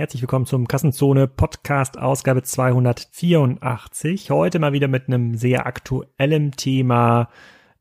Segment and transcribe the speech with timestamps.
[0.00, 4.30] Herzlich willkommen zum Kassenzone Podcast Ausgabe 284.
[4.30, 7.28] Heute mal wieder mit einem sehr aktuellen Thema,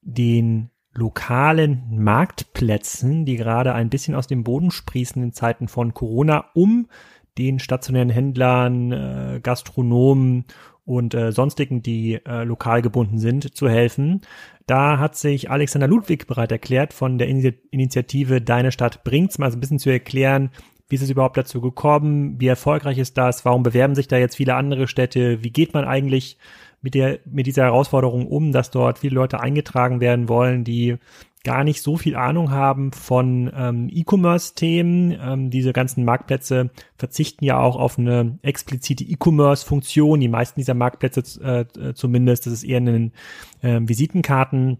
[0.01, 6.47] den lokalen Marktplätzen, die gerade ein bisschen aus dem Boden sprießen in Zeiten von Corona,
[6.55, 6.89] um
[7.37, 10.43] den stationären Händlern, äh, Gastronomen
[10.83, 14.23] und äh, sonstigen, die äh, lokal gebunden sind, zu helfen.
[14.65, 19.57] Da hat sich Alexander Ludwig bereit erklärt, von der Initiative Deine Stadt bringt's, mal so
[19.57, 20.49] ein bisschen zu erklären,
[20.89, 22.39] wie ist es überhaupt dazu gekommen?
[22.39, 23.45] Wie erfolgreich ist das?
[23.45, 25.43] Warum bewerben sich da jetzt viele andere Städte?
[25.43, 26.37] Wie geht man eigentlich
[26.81, 30.97] mit der, mit dieser Herausforderung um, dass dort viele Leute eingetragen werden wollen, die
[31.43, 35.17] gar nicht so viel Ahnung haben von ähm, E-Commerce-Themen.
[35.21, 40.19] Ähm, diese ganzen Marktplätze verzichten ja auch auf eine explizite E-Commerce-Funktion.
[40.19, 43.13] Die meisten dieser Marktplätze äh, zumindest, das ist eher ein
[43.61, 44.79] äh, Visitenkarten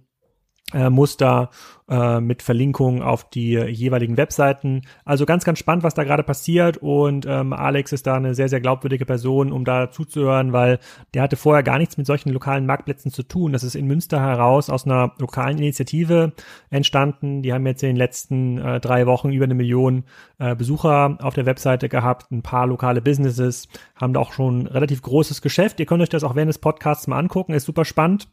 [0.74, 1.50] äh, Muster
[1.90, 4.84] äh, mit Verlinkungen auf die jeweiligen Webseiten.
[5.06, 8.50] Also ganz, ganz spannend, was da gerade passiert und ähm, Alex ist da eine sehr,
[8.50, 10.80] sehr glaubwürdige Person, um da zuzuhören, weil
[11.14, 13.54] der hatte vorher gar nichts mit solchen lokalen Marktplätzen zu tun.
[13.54, 16.34] Das ist in Münster heraus aus einer lokalen Initiative
[16.70, 17.42] entstanden.
[17.42, 20.04] Die haben jetzt in den letzten äh, drei Wochen über eine Million
[20.38, 25.02] äh, Besucher auf der Webseite gehabt, ein paar lokale Businesses, haben da auch schon relativ
[25.02, 25.80] großes Geschäft.
[25.80, 28.28] Ihr könnt euch das auch während des Podcasts mal angucken, ist super spannend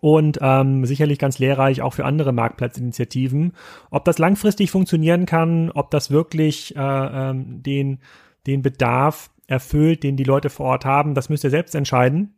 [0.00, 3.52] und ähm, sicherlich ganz lehrreich auch für andere Marktplatzinitiativen.
[3.90, 8.00] Ob das langfristig funktionieren kann, ob das wirklich äh, ähm, den,
[8.46, 12.34] den Bedarf erfüllt, den die Leute vor Ort haben, das müsst ihr selbst entscheiden.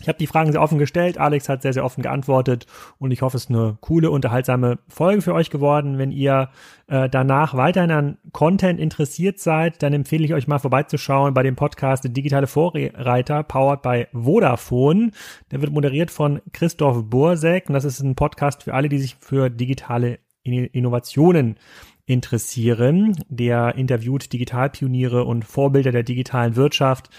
[0.00, 1.18] Ich habe die Fragen sehr offen gestellt.
[1.18, 2.66] Alex hat sehr, sehr offen geantwortet
[2.98, 5.98] und ich hoffe, es ist eine coole, unterhaltsame Folge für euch geworden.
[5.98, 6.50] Wenn ihr
[6.86, 11.56] äh, danach weiterhin an Content interessiert seid, dann empfehle ich euch mal vorbeizuschauen bei dem
[11.56, 15.10] Podcast Digitale Vorreiter, powered by Vodafone.
[15.50, 19.16] Der wird moderiert von Christoph Bursek und das ist ein Podcast für alle, die sich
[19.18, 21.58] für digitale Innovationen
[22.06, 23.16] interessieren.
[23.28, 27.10] Der interviewt Digitalpioniere und Vorbilder der digitalen Wirtschaft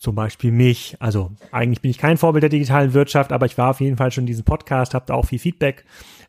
[0.00, 0.96] zum Beispiel mich.
[0.98, 4.10] Also eigentlich bin ich kein Vorbild der digitalen Wirtschaft, aber ich war auf jeden Fall
[4.10, 5.84] schon in diesem Podcast, habe da auch viel Feedback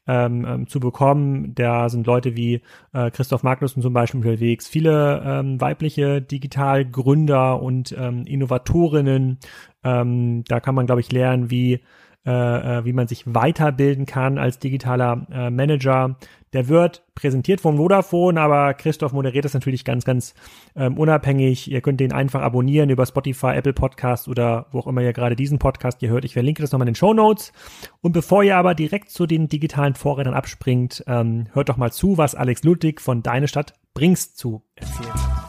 [0.08, 1.56] ähm, ähm, zu bekommen.
[1.56, 2.62] Da sind Leute wie
[2.92, 9.40] äh, Christoph Magnussen zum Beispiel unterwegs, viele ähm, weibliche Digitalgründer und ähm, Innovatorinnen.
[9.86, 11.80] Ähm, da kann man, glaube ich, lernen, wie
[12.24, 16.18] äh, äh, wie man sich weiterbilden kann als digitaler äh, Manager.
[16.54, 20.34] Der wird präsentiert vom Vodafone, aber Christoph moderiert das natürlich ganz, ganz
[20.76, 21.72] ähm, unabhängig.
[21.72, 25.36] Ihr könnt den einfach abonnieren über Spotify, Apple Podcast oder wo auch immer ihr gerade
[25.36, 26.26] diesen Podcast hier hört.
[26.26, 27.54] Ich verlinke das nochmal in den Show Notes.
[28.02, 32.18] Und bevor ihr aber direkt zu den digitalen Vorrädern abspringt, ähm, hört doch mal zu,
[32.18, 35.41] was Alex Ludwig von Deine Stadt bringst zu erzählen.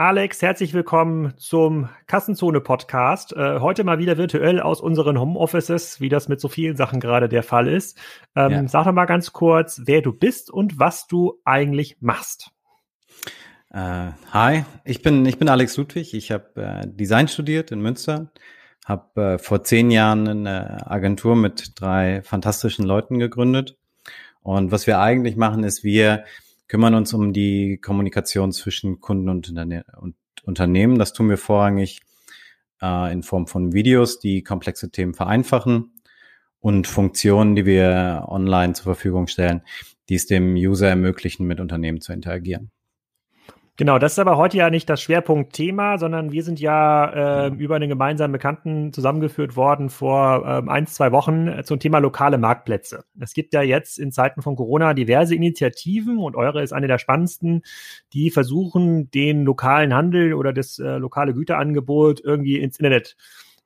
[0.00, 3.34] Alex, herzlich willkommen zum Kassenzone-Podcast.
[3.34, 7.28] Äh, heute mal wieder virtuell aus unseren Homeoffices, wie das mit so vielen Sachen gerade
[7.28, 7.98] der Fall ist.
[8.34, 8.66] Ähm, ja.
[8.66, 12.50] Sag doch mal ganz kurz, wer du bist und was du eigentlich machst.
[13.74, 16.14] Äh, hi, ich bin, ich bin Alex Ludwig.
[16.14, 18.32] Ich habe äh, Design studiert in Münster,
[18.86, 23.76] habe äh, vor zehn Jahren eine Agentur mit drei fantastischen Leuten gegründet.
[24.40, 26.24] Und was wir eigentlich machen, ist, wir
[26.70, 30.14] kümmern uns um die Kommunikation zwischen Kunden und, Unterne und
[30.44, 31.00] Unternehmen.
[31.00, 32.00] Das tun wir vorrangig
[32.80, 35.92] äh, in Form von Videos, die komplexe Themen vereinfachen
[36.60, 39.62] und Funktionen, die wir online zur Verfügung stellen,
[40.08, 42.70] die es dem User ermöglichen, mit Unternehmen zu interagieren.
[43.80, 47.76] Genau, das ist aber heute ja nicht das Schwerpunktthema, sondern wir sind ja äh, über
[47.76, 53.04] einen gemeinsamen Bekannten zusammengeführt worden vor äh, ein, zwei Wochen äh, zum Thema lokale Marktplätze.
[53.18, 56.98] Es gibt ja jetzt in Zeiten von Corona diverse Initiativen und eure ist eine der
[56.98, 57.62] spannendsten,
[58.12, 63.16] die versuchen, den lokalen Handel oder das äh, lokale Güterangebot irgendwie ins Internet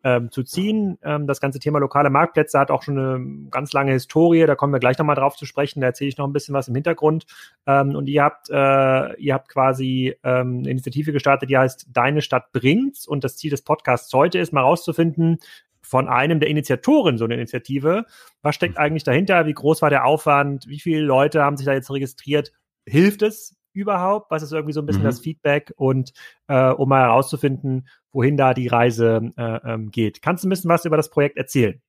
[0.04, 0.98] ähm, zu ziehen.
[1.02, 4.46] Ähm, das ganze Thema lokale Marktplätze hat auch schon eine ganz lange Historie.
[4.46, 5.80] Da kommen wir gleich nochmal drauf zu sprechen.
[5.80, 7.26] Da erzähle ich noch ein bisschen was im Hintergrund.
[7.66, 12.20] Ähm, und ihr habt, äh, ihr habt quasi ähm, eine Initiative gestartet, die heißt Deine
[12.20, 13.08] Stadt bringt's.
[13.08, 15.38] Und das Ziel des Podcasts heute ist mal rauszufinden,
[15.80, 18.04] von einem der Initiatoren so eine Initiative.
[18.42, 19.46] Was steckt eigentlich dahinter?
[19.46, 20.68] Wie groß war der Aufwand?
[20.68, 22.52] Wie viele Leute haben sich da jetzt registriert?
[22.86, 24.30] Hilft es überhaupt?
[24.30, 25.06] Was ist irgendwie so ein bisschen mhm.
[25.06, 25.72] das Feedback?
[25.76, 26.12] Und
[26.48, 30.22] äh, um mal herauszufinden, wohin da die Reise äh, ähm, geht.
[30.22, 31.80] Kannst du ein bisschen was über das Projekt erzählen?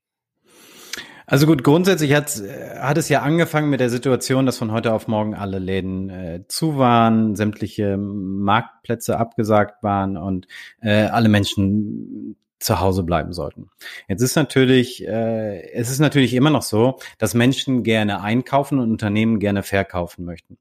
[1.27, 2.39] Also gut, grundsätzlich hat,
[2.79, 6.43] hat es ja angefangen mit der Situation, dass von heute auf morgen alle Läden äh,
[6.47, 10.47] zu waren, sämtliche Marktplätze abgesagt waren und
[10.81, 13.69] äh, alle Menschen zu Hause bleiben sollten.
[14.07, 18.91] Jetzt ist natürlich, äh, es ist natürlich immer noch so, dass Menschen gerne einkaufen und
[18.91, 20.57] Unternehmen gerne verkaufen möchten.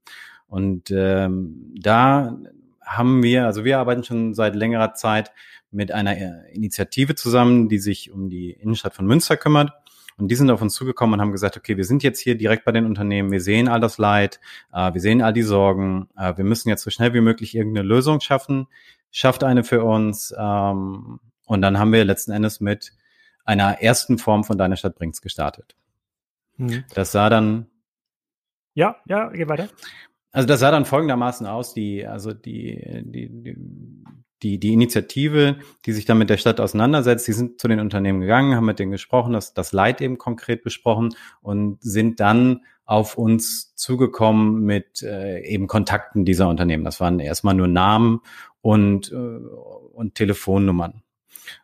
[0.54, 2.38] Und ähm, da
[2.80, 5.32] haben wir, also wir arbeiten schon seit längerer Zeit
[5.72, 9.72] mit einer Initiative zusammen, die sich um die Innenstadt von Münster kümmert.
[10.16, 12.64] Und die sind auf uns zugekommen und haben gesagt, okay, wir sind jetzt hier direkt
[12.64, 14.38] bei den Unternehmen, wir sehen all das Leid,
[14.72, 17.88] äh, wir sehen all die Sorgen, äh, wir müssen jetzt so schnell wie möglich irgendeine
[17.88, 18.68] Lösung schaffen.
[19.10, 20.32] Schafft eine für uns.
[20.38, 22.92] Ähm, und dann haben wir letzten Endes mit
[23.44, 25.74] einer ersten Form von Deine Stadt bringt's gestartet.
[26.58, 26.84] Mhm.
[26.94, 27.66] Das sah dann.
[28.74, 29.68] Ja, ja, geh weiter.
[30.34, 33.56] Also das sah dann folgendermaßen aus, die, also die, die, die,
[34.42, 38.20] die, die Initiative, die sich dann mit der Stadt auseinandersetzt, die sind zu den Unternehmen
[38.20, 43.16] gegangen, haben mit denen gesprochen, das, das Leid eben konkret besprochen und sind dann auf
[43.16, 46.82] uns zugekommen mit äh, eben Kontakten dieser Unternehmen.
[46.82, 48.20] Das waren erstmal nur Namen
[48.60, 51.03] und, äh, und Telefonnummern.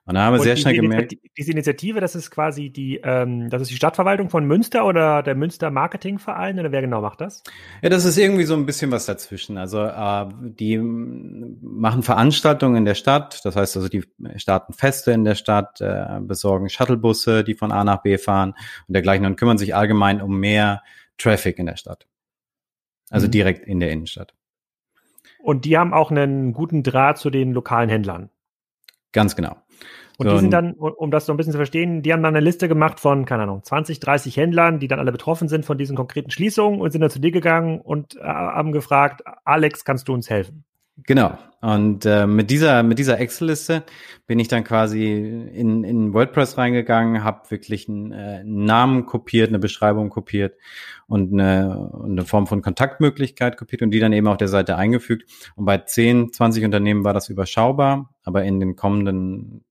[0.05, 1.17] Und da haben wir sehr schnell gemerkt.
[1.37, 5.35] Diese Initiative, das ist quasi die, ähm, das ist die Stadtverwaltung von Münster oder der
[5.35, 7.43] Münster Marketingverein oder wer genau macht das?
[7.83, 9.59] Ja, das ist irgendwie so ein bisschen was dazwischen.
[9.59, 14.05] Also äh, die machen Veranstaltungen in der Stadt, das heißt also, die
[14.37, 18.55] starten Feste in der Stadt, äh, besorgen Shuttlebusse, die von A nach B fahren
[18.89, 20.83] und dergleichen und kümmern sich allgemein um mehr
[21.19, 22.07] Traffic in der Stadt.
[23.11, 23.33] Also mhm.
[23.33, 24.35] direkt in der Innenstadt.
[25.43, 28.31] Und die haben auch einen guten Draht zu den lokalen Händlern.
[29.13, 29.57] Ganz genau.
[30.21, 32.45] Und die sind dann, um das so ein bisschen zu verstehen, die haben dann eine
[32.45, 35.97] Liste gemacht von, keine Ahnung, 20, 30 Händlern, die dann alle betroffen sind von diesen
[35.97, 40.13] konkreten Schließungen und sind dann zu dir gegangen und äh, haben gefragt, Alex, kannst du
[40.13, 40.65] uns helfen?
[41.07, 41.39] Genau.
[41.63, 43.83] Und äh, mit dieser mit dieser Excel-Liste
[44.27, 49.59] bin ich dann quasi in, in WordPress reingegangen, habe wirklich einen, äh, Namen kopiert, eine
[49.59, 50.57] Beschreibung kopiert
[51.07, 55.31] und eine, eine Form von Kontaktmöglichkeit kopiert und die dann eben auf der Seite eingefügt.
[55.57, 59.65] Und bei 10, 20 Unternehmen war das überschaubar, aber in den kommenden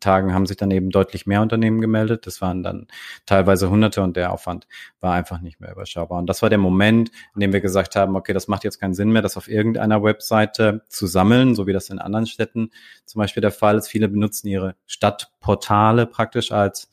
[0.00, 2.26] Tagen haben sich dann eben deutlich mehr Unternehmen gemeldet.
[2.26, 2.86] Das waren dann
[3.26, 4.66] teilweise Hunderte und der Aufwand
[5.00, 6.18] war einfach nicht mehr überschaubar.
[6.18, 8.94] Und das war der Moment, in dem wir gesagt haben, okay, das macht jetzt keinen
[8.94, 12.70] Sinn mehr, das auf irgendeiner Webseite zu sammeln, so wie das in anderen Städten
[13.04, 13.88] zum Beispiel der Fall ist.
[13.88, 16.90] Viele benutzen ihre Stadtportale praktisch als,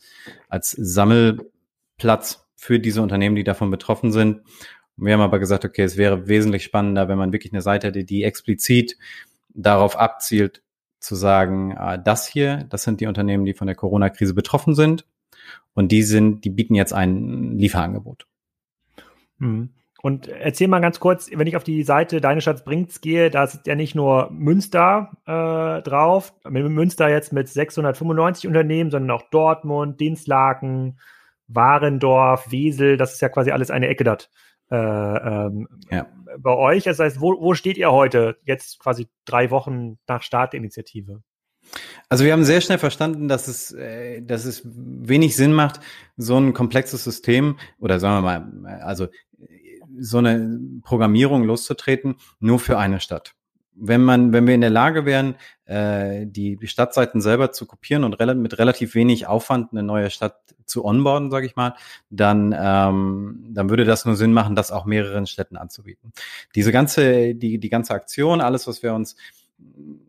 [0.50, 4.42] als Sammelplatz für diese Unternehmen, die davon betroffen sind.
[4.98, 7.88] Und wir haben aber gesagt, okay, es wäre wesentlich spannender, wenn man wirklich eine Seite
[7.88, 8.98] hätte, die explizit
[9.54, 10.63] darauf abzielt,
[11.04, 15.06] zu sagen, äh, das hier, das sind die Unternehmen, die von der Corona-Krise betroffen sind
[15.74, 18.26] und die sind, die bieten jetzt ein Lieferangebot.
[19.38, 19.70] Mhm.
[20.02, 23.46] Und erzähl mal ganz kurz, wenn ich auf die Seite Deine Stadt bringt's gehe, da
[23.46, 30.02] ist ja nicht nur Münster äh, drauf, Münster jetzt mit 695 Unternehmen, sondern auch Dortmund,
[30.02, 31.00] Dinslaken,
[31.48, 34.30] Warendorf, Wesel, das ist ja quasi alles eine Ecke dort
[34.74, 36.08] äh, ähm, ja.
[36.38, 36.84] bei euch.
[36.84, 41.22] Das heißt, wo, wo steht ihr heute, jetzt quasi drei Wochen nach Start der Initiative?
[42.10, 45.80] Also wir haben sehr schnell verstanden, dass es, äh, dass es wenig Sinn macht,
[46.18, 49.08] so ein komplexes System oder sagen wir mal, also
[50.00, 53.36] so eine Programmierung loszutreten, nur für eine Stadt
[53.76, 55.36] wenn man, wenn wir in der Lage wären,
[55.66, 60.10] äh, die, die Stadtseiten selber zu kopieren und rel mit relativ wenig Aufwand eine neue
[60.10, 61.76] Stadt zu onboarden, sage ich mal,
[62.10, 66.14] dann, ähm, dann würde das nur Sinn machen, das auch mehreren Städten anzubieten.
[66.56, 69.16] Diese ganze, die, die ganze Aktion, alles, was wir uns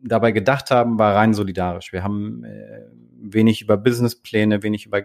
[0.02, 1.92] dabei gedacht haben, war rein solidarisch.
[1.92, 2.82] Wir haben äh,
[3.20, 5.02] wenig über Businesspläne, wenig über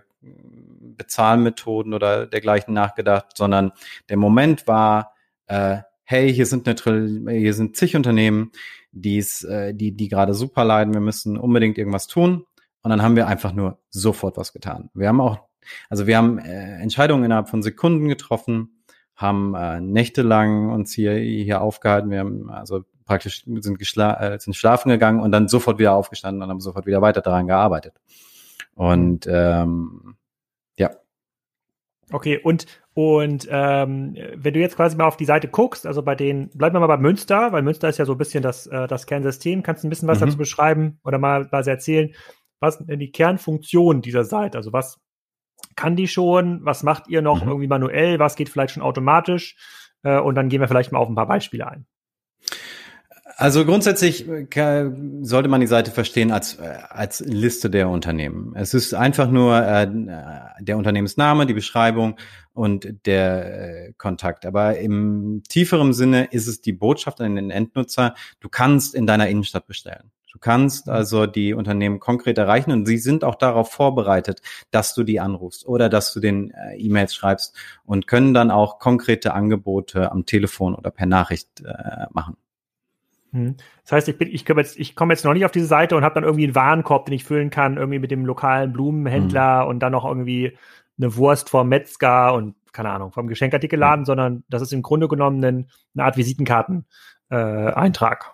[0.97, 3.71] Bezahlmethoden oder dergleichen nachgedacht, sondern
[4.09, 5.13] der Moment war,
[5.47, 5.79] äh,
[6.09, 8.51] hey, hier sind eine hier sind zig Unternehmen,
[8.91, 12.47] die's, äh, die, die gerade super leiden, wir müssen unbedingt irgendwas tun.
[12.81, 14.89] Und dann haben wir einfach nur sofort was getan.
[14.95, 15.41] Wir haben auch,
[15.87, 18.81] also wir haben äh, Entscheidungen innerhalb von Sekunden getroffen,
[19.15, 24.55] haben äh, nächtelang uns hier, hier aufgehalten, wir haben also praktisch sind, geschla äh, sind
[24.55, 27.93] schlafen gegangen und dann sofort wieder aufgestanden und haben sofort wieder weiter daran gearbeitet.
[28.73, 30.15] Und ähm.
[32.11, 36.15] Okay, und und ähm, wenn du jetzt quasi mal auf die Seite guckst, also bei
[36.15, 38.87] den, bleiben wir mal bei Münster, weil Münster ist ja so ein bisschen das, äh,
[38.87, 39.63] das Kernsystem.
[39.63, 40.25] Kannst du ein bisschen was mhm.
[40.25, 42.13] dazu beschreiben oder mal was erzählen?
[42.59, 44.57] Was sind denn die Kernfunktionen dieser Seite?
[44.57, 44.99] Also was
[45.77, 46.65] kann die schon?
[46.65, 47.49] Was macht ihr noch mhm.
[47.49, 48.19] irgendwie manuell?
[48.19, 49.55] Was geht vielleicht schon automatisch?
[50.03, 51.85] Äh, und dann gehen wir vielleicht mal auf ein paar Beispiele ein.
[53.39, 54.89] Also grundsätzlich äh,
[55.21, 58.53] sollte man die Seite verstehen als, äh, als Liste der Unternehmen.
[58.53, 59.87] Es ist einfach nur äh,
[60.59, 62.17] der Unternehmensname, die Beschreibung
[62.51, 64.45] und der äh, Kontakt.
[64.45, 69.29] Aber im tieferen Sinne ist es die Botschaft an den Endnutzer, du kannst in deiner
[69.29, 70.11] Innenstadt bestellen.
[70.33, 70.93] Du kannst mhm.
[70.93, 75.65] also die Unternehmen konkret erreichen und sie sind auch darauf vorbereitet, dass du die anrufst
[75.65, 77.55] oder dass du den äh, E-Mails schreibst
[77.85, 82.35] und können dann auch konkrete Angebote am Telefon oder per Nachricht äh, machen.
[83.31, 83.55] Hm.
[83.83, 85.95] Das heißt, ich, bin, ich komme jetzt, ich komme jetzt noch nicht auf diese Seite
[85.95, 89.63] und habe dann irgendwie einen Warenkorb, den ich füllen kann, irgendwie mit dem lokalen Blumenhändler
[89.63, 89.69] mhm.
[89.69, 90.57] und dann noch irgendwie
[90.97, 94.05] eine Wurst vom Metzger und keine Ahnung, vom Geschenkartikelladen, mhm.
[94.05, 95.65] sondern das ist im Grunde genommen eine
[95.97, 98.25] Art Visitenkarten-Eintrag.
[98.25, 98.29] Äh,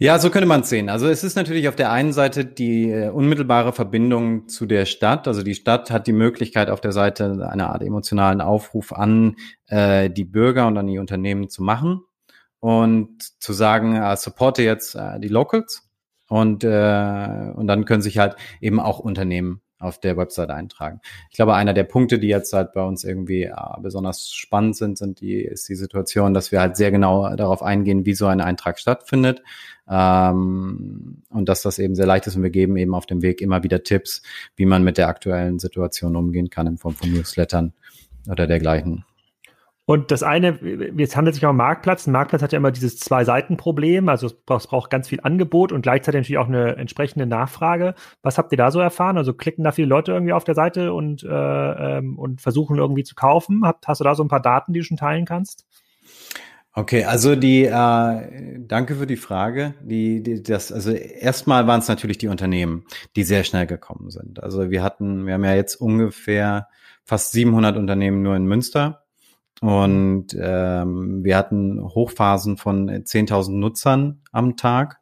[0.00, 0.88] Ja, so könnte man es sehen.
[0.88, 5.26] Also es ist natürlich auf der einen Seite die äh, unmittelbare Verbindung zu der Stadt.
[5.26, 9.36] Also die Stadt hat die Möglichkeit auf der Seite eine Art emotionalen Aufruf an
[9.66, 12.02] äh, die Bürger und an die Unternehmen zu machen
[12.60, 15.88] und zu sagen, äh, supporte jetzt äh, die Locals
[16.28, 21.00] und äh, und dann können sich halt eben auch Unternehmen auf der Website eintragen.
[21.30, 24.98] Ich glaube, einer der Punkte, die jetzt halt bei uns irgendwie äh, besonders spannend sind,
[24.98, 28.40] sind die, ist die Situation, dass wir halt sehr genau darauf eingehen, wie so ein
[28.40, 29.42] Eintrag stattfindet.
[29.88, 33.40] Ähm, und dass das eben sehr leicht ist und wir geben eben auf dem Weg
[33.40, 34.22] immer wieder Tipps,
[34.56, 37.72] wie man mit der aktuellen Situation umgehen kann in Form von Newslettern
[38.28, 39.04] oder dergleichen.
[39.88, 40.58] Und das eine,
[40.98, 42.06] jetzt handelt es sich um Marktplatz.
[42.06, 44.10] Ein Marktplatz hat ja immer dieses Zwei-Seiten-Problem.
[44.10, 47.94] Also es braucht, es braucht, ganz viel Angebot und gleichzeitig natürlich auch eine entsprechende Nachfrage.
[48.20, 49.16] Was habt ihr da so erfahren?
[49.16, 53.02] Also klicken da viele Leute irgendwie auf der Seite und, äh, ähm, und versuchen irgendwie
[53.02, 53.64] zu kaufen?
[53.64, 55.64] Hast, hast du da so ein paar Daten, die du schon teilen kannst?
[56.74, 59.72] Okay, also die, äh, danke für die Frage.
[59.80, 62.84] Die, die, das, also erstmal waren es natürlich die Unternehmen,
[63.16, 64.42] die sehr schnell gekommen sind.
[64.42, 66.68] Also wir hatten, wir haben ja jetzt ungefähr
[67.04, 69.07] fast 700 Unternehmen nur in Münster
[69.60, 75.00] und ähm, wir hatten Hochphasen von 10.000 Nutzern am Tag.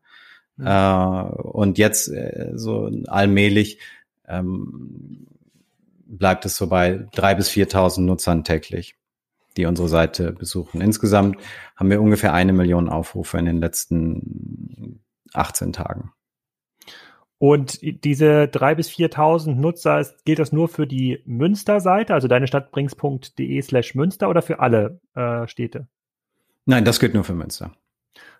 [0.57, 0.67] Mhm.
[0.67, 3.79] Äh, und jetzt äh, so allmählich
[4.27, 5.27] ähm,
[6.07, 8.97] bleibt es so bei 3.000 bis 4.000 Nutzern täglich,
[9.57, 10.81] die unsere Seite besuchen.
[10.81, 11.37] Insgesamt
[11.75, 15.01] haben wir ungefähr eine Million Aufrufe in den letzten
[15.35, 16.13] 18 Tagen.
[17.38, 23.61] Und diese drei bis 4.000 Nutzer, gilt das nur für die Münster-Seite, also deine Stadtbrings.de
[23.61, 25.87] slash Münster oder für alle äh, Städte?
[26.64, 27.73] Nein, das gilt nur für Münster.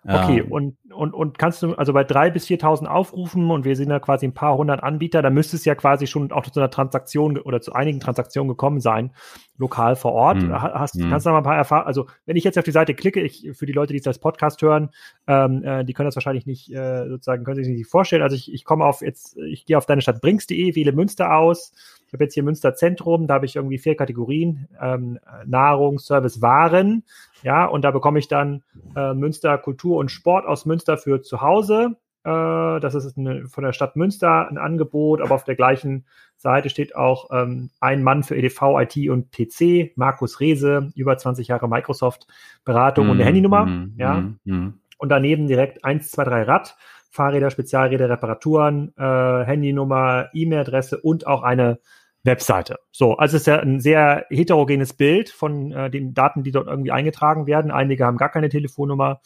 [0.03, 3.75] Okay, ähm, und, und, und kannst du, also bei drei bis 4.000 Aufrufen und wir
[3.75, 6.59] sind ja quasi ein paar hundert Anbieter, da müsste es ja quasi schon auch zu
[6.59, 9.11] einer Transaktion oder zu einigen Transaktionen gekommen sein,
[9.57, 10.41] lokal vor Ort.
[10.41, 11.09] Hm, Hast, hm.
[11.09, 13.21] Kannst du noch mal ein paar Erfahrungen, also wenn ich jetzt auf die Seite klicke,
[13.21, 14.89] ich, für die Leute, die es als Podcast hören,
[15.27, 18.21] ähm, äh, die können das wahrscheinlich nicht, äh, sozusagen, können sich nicht vorstellen.
[18.21, 21.73] Also ich, ich komme auf jetzt, ich gehe auf deine Stadt Brings.de, wähle Münster aus,
[22.07, 26.41] ich habe jetzt hier Münster Zentrum, da habe ich irgendwie vier Kategorien, ähm, Nahrung, Service,
[26.41, 27.03] Waren,
[27.43, 28.63] ja, und da bekomme ich dann
[28.95, 31.97] äh, Münster Kultur und Sport aus Münster für zu Hause.
[32.23, 36.69] Äh, das ist eine, von der Stadt Münster ein Angebot, aber auf der gleichen Seite
[36.69, 41.67] steht auch ähm, ein Mann für EDV, IT und PC, Markus Rehse, über 20 Jahre
[41.67, 44.23] Microsoft-Beratung mm, und eine mhm, Handynummer, mm, ja.
[44.45, 46.77] Mm, und daneben direkt 1, 2, 3 Rad.
[47.09, 49.01] Fahrräder, Spezialräder, Reparaturen, äh,
[49.45, 51.79] Handynummer, E-Mail-Adresse und auch eine
[52.23, 52.77] Webseite.
[52.91, 56.67] So, also es ist ja ein sehr heterogenes Bild von äh, den Daten, die dort
[56.67, 57.71] irgendwie eingetragen werden.
[57.71, 59.21] Einige haben gar keine Telefonnummer,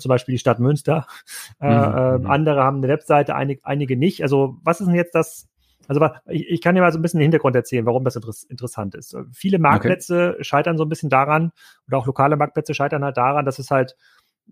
[0.00, 1.06] zum Beispiel die Stadt Münster.
[1.60, 2.24] Äh, mhm.
[2.24, 4.22] äh, andere haben eine Webseite, einig, einige nicht.
[4.22, 5.48] Also was ist denn jetzt das?
[5.88, 8.32] Also ich, ich kann dir mal so ein bisschen den Hintergrund erzählen, warum das inter
[8.48, 9.16] interessant ist.
[9.32, 10.44] Viele Marktplätze okay.
[10.44, 11.52] scheitern so ein bisschen daran,
[11.86, 13.96] oder auch lokale Marktplätze scheitern halt daran, dass es halt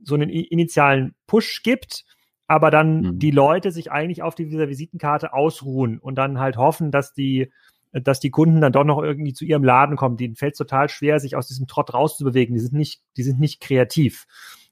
[0.03, 2.05] so einen initialen Push gibt,
[2.47, 3.19] aber dann mhm.
[3.19, 7.53] die Leute sich eigentlich auf dieser Visitenkarte ausruhen und dann halt hoffen, dass die
[7.93, 10.17] dass die Kunden dann doch noch irgendwie zu ihrem Laden kommen.
[10.17, 12.55] Denen fällt es total schwer, sich aus diesem Trott rauszubewegen.
[12.55, 14.27] Die sind nicht, die sind nicht kreativ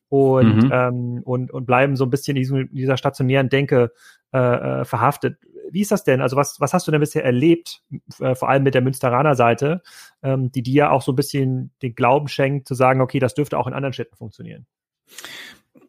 [0.08, 0.70] und, mhm.
[0.72, 3.92] ähm, und, und bleiben so ein bisschen in, diesem, in dieser stationären Denke
[4.32, 5.38] äh, äh, verhaftet.
[5.70, 6.20] Wie ist das denn?
[6.20, 7.82] Also was, was hast du denn bisher erlebt,
[8.20, 9.82] äh, vor allem mit der Münsteraner Seite,
[10.22, 13.58] ähm, die dir auch so ein bisschen den Glauben schenkt, zu sagen, okay, das dürfte
[13.58, 14.66] auch in anderen Städten funktionieren?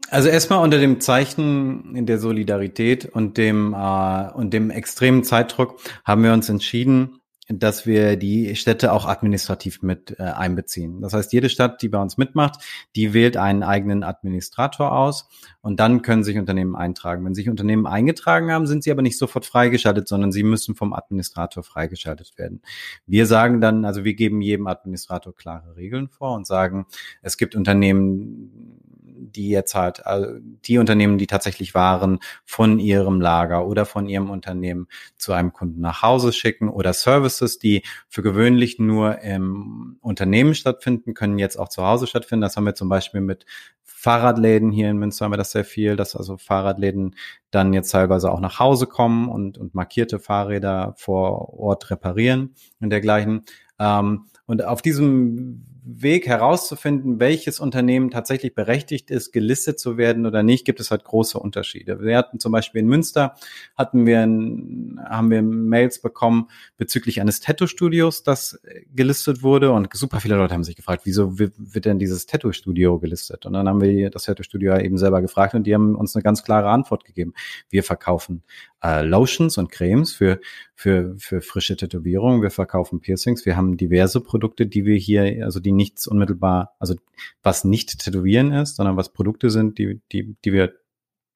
[0.10, 6.24] Also erstmal unter dem Zeichen der Solidarität und dem äh, und dem extremen Zeitdruck haben
[6.24, 7.19] wir uns entschieden,
[7.52, 11.02] dass wir die Städte auch administrativ mit äh, einbeziehen.
[11.02, 12.62] Das heißt, jede Stadt, die bei uns mitmacht,
[12.96, 15.28] die wählt einen eigenen Administrator aus
[15.62, 17.26] und dann können sich Unternehmen eintragen.
[17.26, 20.94] Wenn sich Unternehmen eingetragen haben, sind sie aber nicht sofort freigeschaltet, sondern sie müssen vom
[20.94, 22.62] Administrator freigeschaltet werden.
[23.08, 26.86] Wir sagen dann, also wir geben jedem Administrator klare Regeln vor und sagen,
[27.24, 28.79] es gibt Unternehmen,
[29.20, 34.30] die jetzt halt, also die Unternehmen, die tatsächlich Waren von ihrem Lager oder von ihrem
[34.30, 40.56] Unternehmen zu einem Kunden nach Hause schicken oder Services, die für gewöhnlich nur im Unternehmen
[40.56, 42.42] stattfinden, können jetzt auch zu Hause stattfinden.
[42.42, 43.46] Das haben wir zum Beispiel mit
[43.84, 47.16] Fahrradläden hier in Münster haben wir das sehr viel, dass also Fahrradläden
[47.52, 52.92] dann jetzt teilweise auch nach Hause kommen und, und markierte Fahrräder vor Ort reparieren und
[52.92, 53.44] dergleichen.
[53.78, 60.44] Ähm, und auf diesem Weg herauszufinden, welches Unternehmen tatsächlich berechtigt ist, gelistet zu werden oder
[60.44, 62.02] nicht, gibt es halt große Unterschiede.
[62.02, 63.36] Wir hatten zum Beispiel in Münster,
[63.78, 68.60] hatten wir, ein, haben wir Mails bekommen bezüglich eines Tattoo-Studios, das
[68.94, 73.46] gelistet wurde und super viele Leute haben sich gefragt, wieso wird denn dieses Tattoo-Studio gelistet?
[73.46, 76.44] Und dann haben wir das Tattoo-Studio eben selber gefragt und die haben uns eine ganz
[76.44, 77.34] klare Antwort gegeben.
[77.70, 78.44] Wir verkaufen
[78.84, 80.40] äh, Lotions und Cremes für,
[80.74, 85.60] für, für frische Tätowierungen, wir verkaufen Piercings, wir haben diverse Produkte, die wir hier, also
[85.60, 86.96] die nichts unmittelbar, also
[87.42, 90.74] was nicht Tätowieren ist, sondern was Produkte sind, die, die, die wir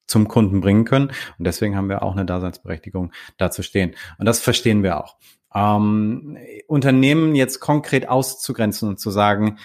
[0.05, 1.07] zum Kunden bringen können.
[1.39, 3.95] Und deswegen haben wir auch eine Daseinsberechtigung, da stehen.
[4.19, 5.17] Und das verstehen wir auch.
[5.55, 9.57] Ähm, Unternehmen jetzt konkret auszugrenzen und zu sagen,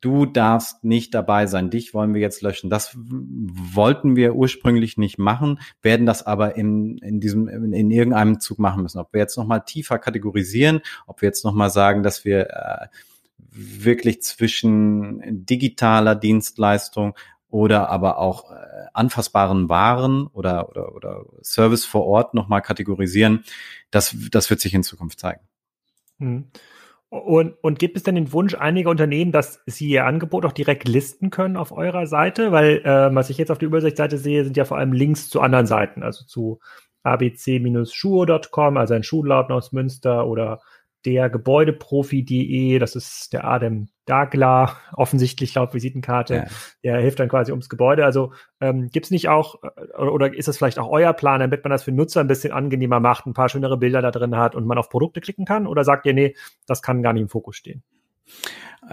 [0.00, 2.70] du darfst nicht dabei sein, dich wollen wir jetzt löschen.
[2.70, 8.40] Das wollten wir ursprünglich nicht machen, werden das aber in, in diesem, in, in irgendeinem
[8.40, 8.98] Zug machen müssen.
[8.98, 12.86] Ob wir jetzt nochmal tiefer kategorisieren, ob wir jetzt nochmal sagen, dass wir äh,
[13.50, 17.14] wirklich zwischen digitaler Dienstleistung
[17.48, 18.56] oder aber auch äh,
[18.94, 23.44] anfassbaren Waren oder, oder, oder Service vor Ort nochmal kategorisieren,
[23.90, 25.40] das, das wird sich in Zukunft zeigen.
[26.18, 26.46] Hm.
[27.10, 30.88] Und, und gibt es denn den Wunsch einiger Unternehmen, dass sie ihr Angebot auch direkt
[30.88, 32.52] listen können auf eurer Seite?
[32.52, 35.42] Weil äh, was ich jetzt auf der Übersichtsseite sehe, sind ja vor allem Links zu
[35.42, 36.58] anderen Seiten, also zu
[37.02, 40.60] abc-schuhe.com, also ein Schuhladen aus Münster oder
[41.04, 46.46] der Gebäudeprofi.de, das ist der Adem Dagla, offensichtlich laut Visitenkarte, ja.
[46.82, 48.04] der hilft dann quasi ums Gebäude.
[48.04, 51.62] Also ähm, gibt es nicht auch, äh, oder ist das vielleicht auch euer Plan, damit
[51.64, 54.54] man das für Nutzer ein bisschen angenehmer macht, ein paar schönere Bilder da drin hat
[54.54, 55.66] und man auf Produkte klicken kann?
[55.66, 56.34] Oder sagt ihr, nee,
[56.66, 57.82] das kann gar nicht im Fokus stehen?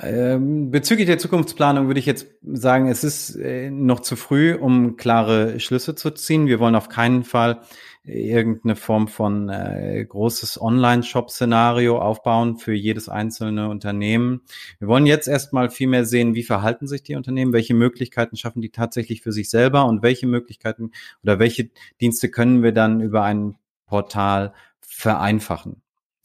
[0.01, 4.98] Ähm, bezüglich der Zukunftsplanung würde ich jetzt sagen, es ist äh, noch zu früh, um
[4.98, 6.46] klare Schlüsse zu ziehen.
[6.46, 7.62] Wir wollen auf keinen Fall
[8.03, 14.41] irgendeine Form von äh, großes Online-Shop-Szenario aufbauen für jedes einzelne Unternehmen.
[14.79, 18.62] Wir wollen jetzt erstmal viel mehr sehen, wie verhalten sich die Unternehmen, welche Möglichkeiten schaffen
[18.62, 20.91] die tatsächlich für sich selber und welche Möglichkeiten
[21.24, 21.70] oder welche
[22.01, 25.82] Dienste können wir dann über ein Portal vereinfachen.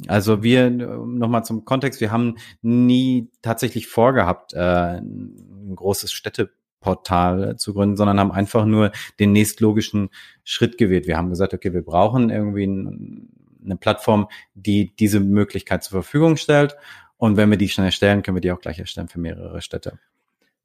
[0.09, 6.51] Also wir, nochmal zum Kontext, wir haben nie tatsächlich vorgehabt, äh, ein großes Städte
[6.85, 10.11] Portal zu gründen, sondern haben einfach nur den nächstlogischen
[10.45, 11.07] Schritt gewählt.
[11.07, 16.77] Wir haben gesagt, okay, wir brauchen irgendwie eine Plattform, die diese Möglichkeit zur Verfügung stellt.
[17.17, 19.99] Und wenn wir die schnell erstellen, können wir die auch gleich erstellen für mehrere Städte.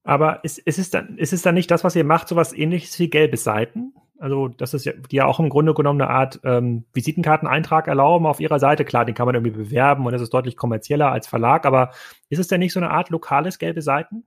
[0.04, 3.00] Aber ist, ist, es dann, ist es dann nicht das, was ihr macht, sowas ähnliches
[3.00, 3.94] wie gelbe Seiten?
[4.18, 8.26] Also, das ist ja, die ja auch im Grunde genommen eine Art ähm, Visitenkarteneintrag erlauben
[8.26, 8.84] auf ihrer Seite.
[8.84, 11.92] Klar, den kann man irgendwie bewerben und das ist deutlich kommerzieller als Verlag, aber
[12.28, 14.26] ist es denn nicht so eine Art lokales gelbe Seiten?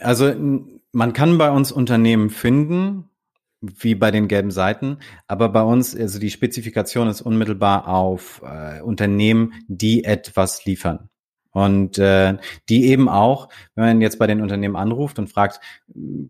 [0.00, 0.34] Also
[0.92, 3.10] man kann bei uns Unternehmen finden,
[3.60, 8.80] wie bei den gelben Seiten, aber bei uns, also die Spezifikation ist unmittelbar auf äh,
[8.82, 11.08] Unternehmen, die etwas liefern.
[11.50, 12.36] Und äh,
[12.68, 15.60] die eben auch, wenn man jetzt bei den Unternehmen anruft und fragt,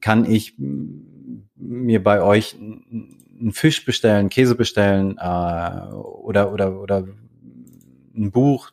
[0.00, 7.09] kann ich mir bei euch einen Fisch bestellen, Käse bestellen äh, oder oder oder
[8.14, 8.70] ein Buch,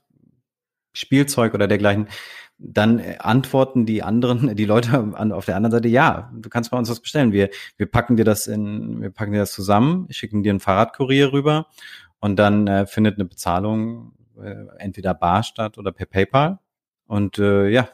[0.93, 2.07] Spielzeug oder dergleichen,
[2.63, 6.77] dann äh, antworten die anderen, die Leute auf der anderen Seite, ja, du kannst bei
[6.77, 7.31] uns was bestellen.
[7.31, 11.33] Wir, wir packen dir das in, wir packen dir das zusammen, schicken dir einen Fahrradkurier
[11.33, 11.67] rüber
[12.19, 16.59] und dann äh, findet eine Bezahlung äh, entweder bar statt oder per PayPal.
[17.05, 17.89] Und äh, ja,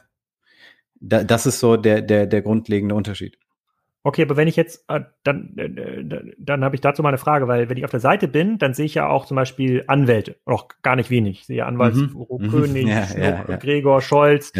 [0.99, 3.37] da, das ist so der, der, der grundlegende Unterschied.
[4.07, 7.49] Okay, aber wenn ich jetzt, äh, dann, äh, dann habe ich dazu mal eine Frage,
[7.49, 10.37] weil wenn ich auf der Seite bin, dann sehe ich ja auch zum Beispiel Anwälte,
[10.45, 11.41] auch gar nicht wenig.
[11.41, 12.49] Ich sehe Anwaltsbüro mhm.
[12.49, 13.57] König, ja, ja, ja.
[13.57, 14.53] Gregor, Scholz.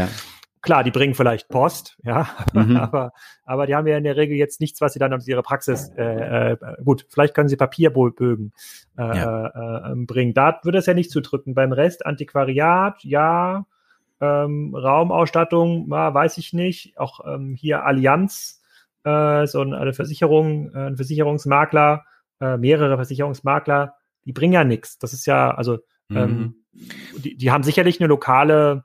[0.62, 2.76] Klar, die bringen vielleicht Post, ja, mhm.
[2.78, 3.14] aber,
[3.46, 5.94] aber die haben ja in der Regel jetzt nichts, was sie dann aus ihrer Praxis,
[5.98, 8.52] äh, äh, gut, vielleicht können sie Papierbögen
[8.98, 10.34] äh, äh, ähm, bringen.
[10.34, 11.54] Da würde es ja nicht zudrücken.
[11.54, 13.66] Beim Rest Antiquariat, ja,
[14.20, 16.98] ähm, Raumausstattung, ja, weiß ich nicht.
[16.98, 18.57] Auch ähm, hier Allianz,
[19.08, 22.06] äh, so eine Versicherung, äh, ein Versicherungsmakler,
[22.42, 24.98] äh, mehrere Versicherungsmakler, die bringen ja nichts.
[24.98, 25.80] Das ist ja, also
[26.12, 27.22] ähm, mhm.
[27.22, 28.84] die, die haben sicherlich eine lokale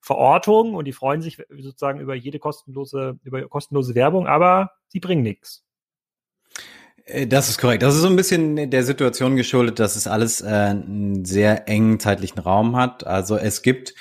[0.00, 5.22] Verortung und die freuen sich sozusagen über jede kostenlose, über kostenlose Werbung, aber sie bringen
[5.22, 5.64] nichts.
[7.04, 7.82] Äh, das ist korrekt.
[7.82, 11.98] Das ist so ein bisschen der Situation geschuldet, dass es alles äh, einen sehr engen
[12.00, 13.06] zeitlichen Raum hat.
[13.06, 13.94] Also es gibt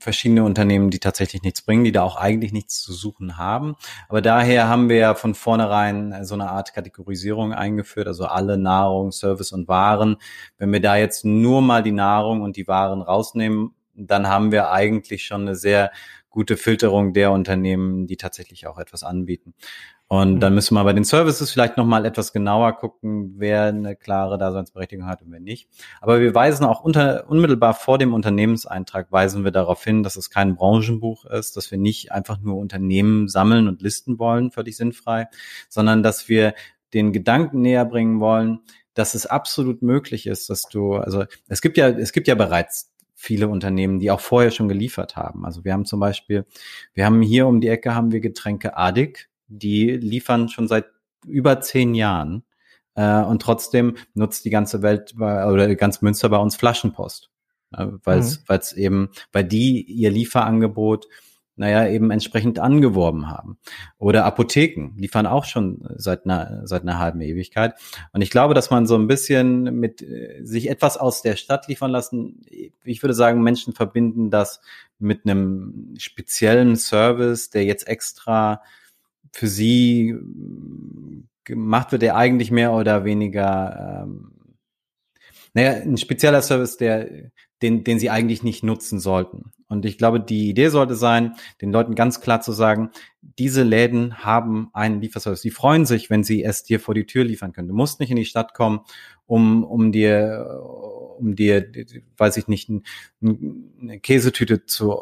[0.00, 3.76] verschiedene Unternehmen, die tatsächlich nichts bringen, die da auch eigentlich nichts zu suchen haben.
[4.08, 9.12] Aber daher haben wir ja von vornherein so eine Art Kategorisierung eingeführt, also alle Nahrung,
[9.12, 10.16] Service und Waren.
[10.58, 14.70] Wenn wir da jetzt nur mal die Nahrung und die Waren rausnehmen, dann haben wir
[14.70, 15.92] eigentlich schon eine sehr
[16.30, 19.54] gute Filterung der Unternehmen, die tatsächlich auch etwas anbieten.
[20.12, 20.40] Und mhm.
[20.40, 25.06] dann müssen wir bei den Services vielleicht nochmal etwas genauer gucken, wer eine klare Daseinsberechtigung
[25.06, 25.68] hat und wer nicht.
[26.00, 30.28] Aber wir weisen auch unter, unmittelbar vor dem Unternehmenseintrag weisen wir darauf hin, dass es
[30.28, 35.28] kein Branchenbuch ist, dass wir nicht einfach nur Unternehmen sammeln und listen wollen, völlig sinnfrei,
[35.68, 36.54] sondern dass wir
[36.92, 38.62] den Gedanken näher bringen wollen,
[38.94, 42.90] dass es absolut möglich ist, dass du, also es gibt ja, es gibt ja bereits
[43.14, 45.46] viele Unternehmen, die auch vorher schon geliefert haben.
[45.46, 46.46] Also wir haben zum Beispiel,
[46.94, 50.86] wir haben hier um die Ecke haben wir Getränke Adik, die liefern schon seit
[51.26, 52.44] über zehn Jahren
[52.94, 57.30] äh, und trotzdem nutzt die ganze Welt bei, oder ganz Münster bei uns Flaschenpost,
[57.72, 58.82] äh, weil es mhm.
[58.82, 61.06] eben, weil die ihr Lieferangebot
[61.60, 63.58] naja, eben entsprechend angeworben haben.
[63.98, 67.74] Oder Apotheken liefern auch schon seit einer, seit einer halben Ewigkeit.
[68.14, 71.68] Und ich glaube, dass man so ein bisschen mit äh, sich etwas aus der Stadt
[71.68, 72.46] liefern lassen,
[72.82, 74.62] ich würde sagen, Menschen verbinden das
[74.98, 78.62] mit einem speziellen Service, der jetzt extra
[79.32, 80.14] für sie
[81.44, 84.40] gemacht wird, der eigentlich mehr oder weniger ähm,
[85.54, 87.30] naja, ein spezieller Service, der,
[87.62, 89.52] den, den sie eigentlich nicht nutzen sollten.
[89.68, 92.90] Und ich glaube, die Idee sollte sein, den Leuten ganz klar zu sagen,
[93.38, 95.42] diese Läden haben einen Lieferservice.
[95.42, 97.68] Die freuen sich, wenn sie es dir vor die Tür liefern können.
[97.68, 98.80] Du musst nicht in die Stadt kommen,
[99.26, 100.60] um, um dir,
[101.18, 101.70] um dir,
[102.16, 102.70] weiß ich nicht,
[103.20, 104.98] eine Käsetüte zu,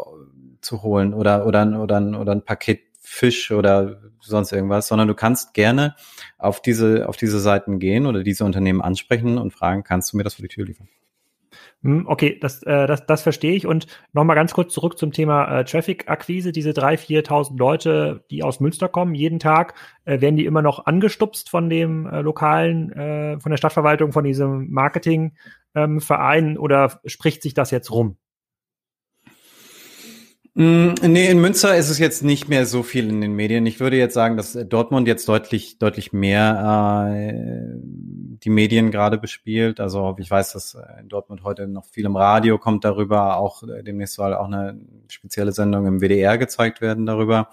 [0.61, 5.55] zu holen oder, oder, oder, oder ein Paket Fisch oder sonst irgendwas, sondern du kannst
[5.55, 5.97] gerne
[6.37, 10.25] auf diese, auf diese Seiten gehen oder diese Unternehmen ansprechen und fragen, kannst du mir
[10.25, 10.89] das vor die Tür liefern?
[11.83, 13.67] Hm, okay, das, äh, das, das verstehe ich.
[13.67, 16.53] Und nochmal ganz kurz zurück zum Thema äh, Traffic-Akquise.
[16.53, 20.87] Diese 3.000, 4.000 Leute, die aus Münster kommen, jeden Tag, äh, werden die immer noch
[20.87, 27.43] angestupst von dem äh, lokalen, äh, von der Stadtverwaltung, von diesem Marketingverein ähm, oder spricht
[27.43, 28.19] sich das jetzt rum?
[30.55, 33.67] Mm, nee, in Münster ist es jetzt nicht mehr so viel in den Medien.
[33.67, 37.79] Ich würde jetzt sagen, dass Dortmund jetzt deutlich, deutlich mehr äh,
[38.43, 39.81] die Medien gerade bespielt.
[39.81, 43.83] Also ich weiß, dass in Dortmund heute noch viel im Radio kommt darüber, auch äh,
[43.83, 47.51] demnächst soll auch eine spezielle Sendung im WDR gezeigt werden darüber.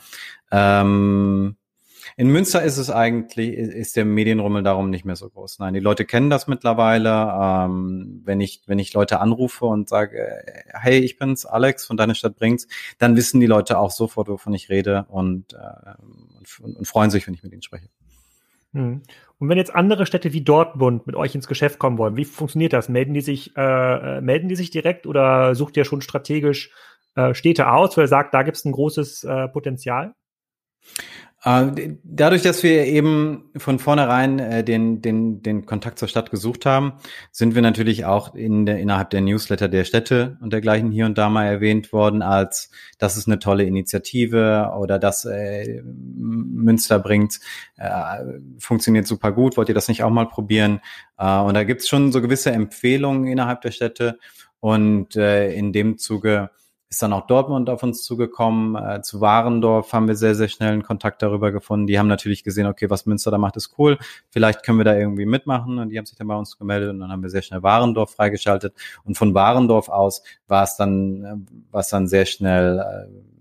[0.51, 1.57] Ähm,
[2.17, 5.59] in Münster ist es eigentlich, ist der Medienrummel darum nicht mehr so groß.
[5.59, 7.09] Nein, die Leute kennen das mittlerweile.
[7.09, 12.15] Ähm, wenn ich, wenn ich Leute anrufe und sage, hey, ich bin's, Alex von deiner
[12.15, 12.67] Stadt bringt's,
[12.99, 17.27] dann wissen die Leute auch sofort, wovon ich rede und, äh, und, und freuen sich,
[17.27, 17.89] wenn ich mit ihnen spreche.
[18.71, 19.03] Hm.
[19.37, 22.71] Und wenn jetzt andere Städte wie Dortmund mit euch ins Geschäft kommen wollen, wie funktioniert
[22.71, 22.87] das?
[22.87, 26.71] Melden die sich, äh, äh melden die sich direkt oder sucht ihr schon strategisch
[27.15, 30.13] äh, Städte aus, weil ihr sagt, da gibt es ein großes äh, Potenzial?
[31.45, 36.65] Äh, dadurch, dass wir eben von vornherein äh, den, den, den Kontakt zur Stadt gesucht
[36.65, 36.93] haben,
[37.31, 41.19] sind wir natürlich auch in der, innerhalb der Newsletter der Städte und dergleichen hier und
[41.19, 47.39] da mal erwähnt worden, als das ist eine tolle Initiative oder das äh, Münster bringt,
[47.77, 48.23] äh,
[48.57, 50.79] funktioniert super gut, wollt ihr das nicht auch mal probieren?
[51.19, 54.17] Äh, und da gibt's schon so gewisse Empfehlungen innerhalb der Städte
[54.61, 56.49] und äh, in dem Zuge
[56.89, 58.75] ist dann auch Dortmund auf uns zugekommen.
[58.75, 61.87] Äh, zu Warendorf haben wir sehr, sehr schnell einen Kontakt darüber gefunden.
[61.87, 63.97] Die haben natürlich gesehen, okay, was Münster da macht, ist cool.
[64.29, 65.79] Vielleicht können wir da irgendwie mitmachen.
[65.79, 68.11] Und die haben sich dann bei uns gemeldet und dann haben wir sehr schnell Warendorf
[68.15, 68.73] freigeschaltet.
[69.03, 73.34] Und von Warendorf aus war es dann, äh, war dann sehr schnell äh,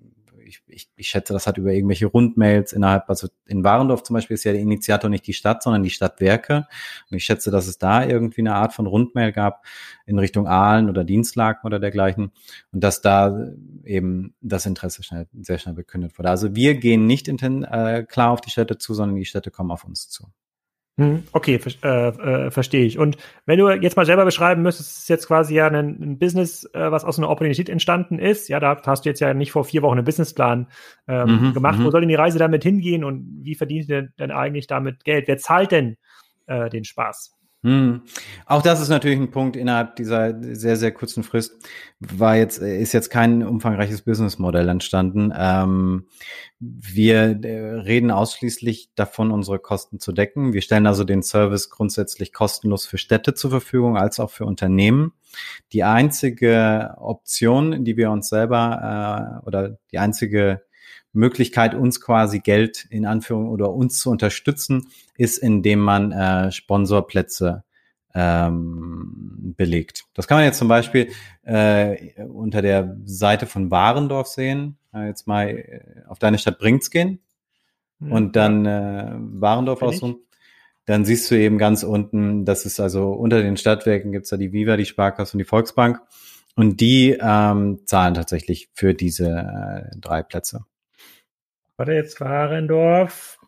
[0.54, 4.34] ich, ich, ich schätze, das hat über irgendwelche Rundmails innerhalb, also in Warendorf zum Beispiel
[4.34, 6.66] ist ja der Initiator nicht die Stadt, sondern die Stadtwerke.
[7.10, 9.64] Und ich schätze, dass es da irgendwie eine Art von Rundmail gab
[10.06, 12.32] in Richtung Aalen oder Dienstlaken oder dergleichen.
[12.72, 13.52] Und dass da
[13.84, 16.30] eben das Interesse schnell, sehr schnell bekündet wurde.
[16.30, 19.70] Also wir gehen nicht in, äh, klar auf die Städte zu, sondern die Städte kommen
[19.70, 20.28] auf uns zu.
[20.96, 22.98] Hm, okay, äh, äh, verstehe ich.
[22.98, 26.70] Und wenn du jetzt mal selber beschreiben müsstest, ist jetzt quasi ja ein, ein Business,
[26.72, 28.48] äh, was aus einer Opportunität entstanden ist.
[28.48, 30.68] Ja, da hast du jetzt ja nicht vor vier Wochen einen Businessplan
[31.08, 31.80] ähm, mhm, gemacht.
[31.80, 31.90] Wo mhm.
[31.90, 35.26] soll denn die Reise damit hingehen und wie verdient ihr denn eigentlich damit Geld?
[35.26, 35.96] Wer zahlt denn
[36.46, 37.34] äh, den Spaß?
[37.64, 38.02] Hm.
[38.44, 41.66] Auch das ist natürlich ein Punkt innerhalb dieser sehr, sehr kurzen Frist.
[41.98, 45.32] War jetzt, ist jetzt kein umfangreiches Businessmodell entstanden.
[45.34, 46.06] Ähm,
[46.60, 50.52] wir äh, reden ausschließlich davon, unsere Kosten zu decken.
[50.52, 55.14] Wir stellen also den Service grundsätzlich kostenlos für Städte zur Verfügung, als auch für Unternehmen.
[55.72, 60.60] Die einzige Option, die wir uns selber äh, oder die einzige
[61.14, 67.64] Möglichkeit, uns quasi Geld in Anführung oder uns zu unterstützen, ist, indem man äh, Sponsorplätze
[68.14, 70.04] ähm, belegt.
[70.14, 71.10] Das kann man jetzt zum Beispiel
[71.42, 74.78] äh, unter der Seite von Warendorf sehen.
[74.94, 77.20] Äh, jetzt mal äh, auf deine Stadt Bringts gehen
[78.00, 80.18] hm, und dann äh, Warendorf aussuchen.
[80.86, 84.52] Dann siehst du eben ganz unten, das ist also unter den Stadtwerken gibt's da die
[84.52, 86.00] Viva, die Sparkasse und die Volksbank.
[86.56, 90.64] Und die ähm, zahlen tatsächlich für diese äh, drei Plätze.
[91.76, 93.38] Warte, jetzt Warendorf.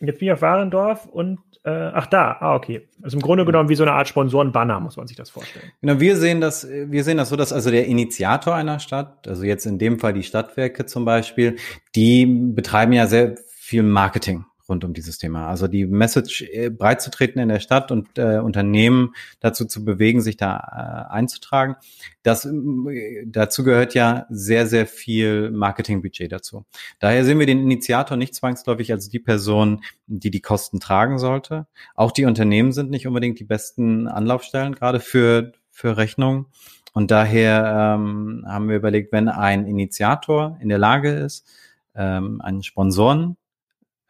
[0.00, 2.88] Jetzt bin ich auf Warendorf und äh, ach da, ah okay.
[3.02, 5.70] Also im Grunde genommen wie so eine Art Sponsorenbanner muss man sich das vorstellen.
[5.80, 9.44] Genau, wir sehen das, wir sehen das so, dass also der Initiator einer Stadt, also
[9.44, 11.56] jetzt in dem Fall die Stadtwerke zum Beispiel,
[11.94, 15.48] die betreiben ja sehr viel Marketing rund um dieses Thema.
[15.48, 19.84] Also die Message äh, breit zu treten in der Stadt und äh, Unternehmen dazu zu
[19.84, 21.76] bewegen, sich da äh, einzutragen.
[22.22, 26.64] Das äh, dazu gehört ja sehr, sehr viel Marketingbudget dazu.
[26.98, 31.66] Daher sehen wir den Initiator nicht zwangsläufig als die Person, die die Kosten tragen sollte.
[31.94, 36.46] Auch die Unternehmen sind nicht unbedingt die besten Anlaufstellen, gerade für, für Rechnungen.
[36.92, 41.46] Und daher ähm, haben wir überlegt, wenn ein Initiator in der Lage ist,
[41.94, 43.36] ähm, einen Sponsoren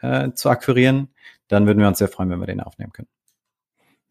[0.02, 1.08] äh, zu akquirieren,
[1.48, 3.08] dann würden wir uns sehr freuen, wenn wir den aufnehmen können.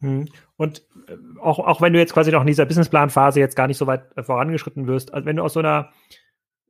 [0.01, 0.27] Hm.
[0.57, 3.77] Und äh, auch, auch wenn du jetzt quasi noch in dieser Businessplanphase jetzt gar nicht
[3.77, 5.91] so weit äh, vorangeschritten wirst, also wenn du aus so einer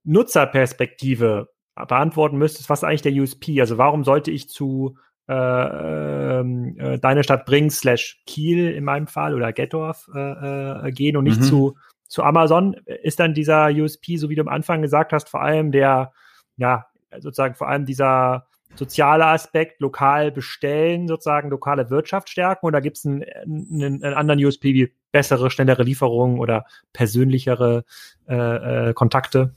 [0.03, 3.61] Nutzerperspektive beantworten müsstest, was ist eigentlich der USP?
[3.61, 9.07] Also warum sollte ich zu äh, ähm, äh, deine Stadt Bring slash Kiel in meinem
[9.07, 11.45] Fall oder Gettorf äh, äh, gehen und nicht mhm.
[11.45, 12.75] zu, zu Amazon?
[12.85, 16.11] Ist dann dieser USP, so wie du am Anfang gesagt hast, vor allem der,
[16.57, 16.87] ja,
[17.19, 23.05] sozusagen vor allem dieser soziale Aspekt, lokal bestellen, sozusagen lokale Wirtschaft stärken oder gibt es
[23.05, 27.83] einen, einen, einen, anderen USP wie bessere, schnellere Lieferungen oder persönlichere
[28.27, 29.53] äh, äh, Kontakte?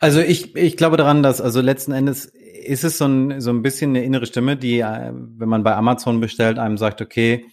[0.00, 3.62] Also ich, ich glaube daran, dass also letzten Endes ist es so ein, so ein
[3.62, 7.46] bisschen eine innere Stimme, die, äh, wenn man bei Amazon bestellt, einem sagt, okay,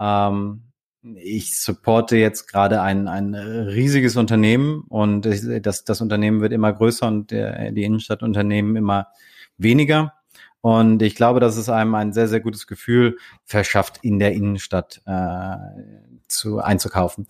[0.00, 0.62] ähm,
[1.02, 7.08] ich supporte jetzt gerade ein, ein riesiges Unternehmen und das, das Unternehmen wird immer größer
[7.08, 9.08] und der, die Innenstadtunternehmen immer
[9.58, 10.14] weniger.
[10.60, 15.02] Und ich glaube, dass es einem ein sehr, sehr gutes Gefühl verschafft, in der Innenstadt
[15.06, 15.56] äh,
[16.28, 17.26] zu einzukaufen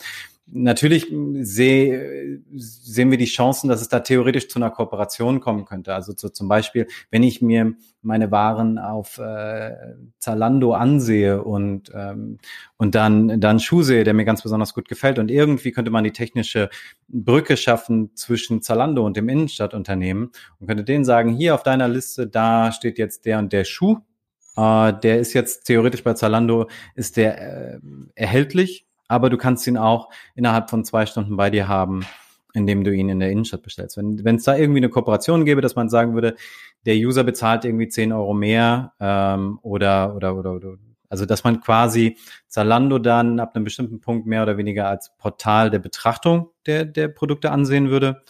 [0.53, 5.95] natürlich seh, sehen wir die Chancen, dass es da theoretisch zu einer Kooperation kommen könnte.
[5.95, 9.73] Also so zum Beispiel, wenn ich mir meine Waren auf äh,
[10.19, 12.39] Zalando ansehe und ähm,
[12.77, 15.19] und dann dann Schuh sehe, der mir ganz besonders gut gefällt.
[15.19, 16.69] Und irgendwie könnte man die technische
[17.09, 22.27] Brücke schaffen zwischen Zalando und dem Innenstadtunternehmen und könnte denen sagen, hier auf deiner Liste,
[22.27, 23.99] da steht jetzt der und der Schuh,
[24.57, 27.79] äh, der ist jetzt theoretisch bei Zalando ist der äh,
[28.15, 32.05] erhältlich aber du kannst ihn auch innerhalb von zwei Stunden bei dir haben,
[32.55, 33.97] indem du ihn in der Innenstadt bestellst.
[33.97, 36.37] Wenn es da irgendwie eine Kooperation gäbe, dass man sagen würde,
[36.87, 40.75] der User bezahlt irgendwie 10 Euro mehr ähm, oder, oder, oder, oder,
[41.09, 42.17] also dass man quasi
[42.49, 47.09] Zalando dann ab einem bestimmten Punkt mehr oder weniger als Portal der Betrachtung der, der
[47.09, 48.23] Produkte ansehen würde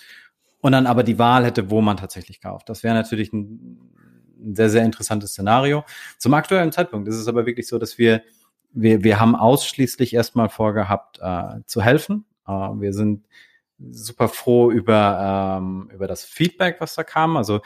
[0.60, 2.68] und dann aber die Wahl hätte, wo man tatsächlich kauft.
[2.68, 3.78] Das wäre natürlich ein,
[4.40, 5.84] ein sehr, sehr interessantes Szenario.
[6.18, 8.22] Zum aktuellen Zeitpunkt ist es aber wirklich so, dass wir
[8.72, 12.24] wir, wir haben ausschließlich erstmal vorgehabt, äh, zu helfen.
[12.46, 13.26] Äh, wir sind
[13.90, 17.36] super froh über, ähm, über das Feedback, was da kam.
[17.36, 17.60] Also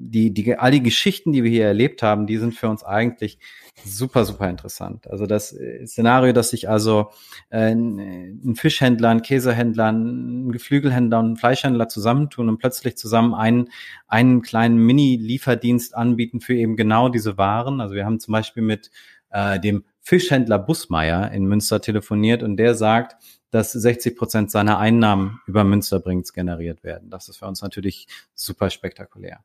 [0.00, 3.38] die, die, all die Geschichten, die wir hier erlebt haben, die sind für uns eigentlich
[3.84, 5.08] super, super interessant.
[5.08, 7.10] Also das äh, Szenario, dass sich also
[7.50, 13.70] äh, ein Fischhändler, ein Käsehändler, ein Geflügelhändler und ein Fleischhändler zusammentun und plötzlich zusammen einen,
[14.06, 17.80] einen kleinen Mini-Lieferdienst anbieten für eben genau diese Waren.
[17.80, 18.90] Also wir haben zum Beispiel mit
[19.30, 23.16] äh, dem Fischhändler Busmeier in Münster telefoniert und der sagt,
[23.50, 27.10] dass 60 Prozent seiner Einnahmen über Münsterbrings generiert werden.
[27.10, 29.44] Das ist für uns natürlich super spektakulär.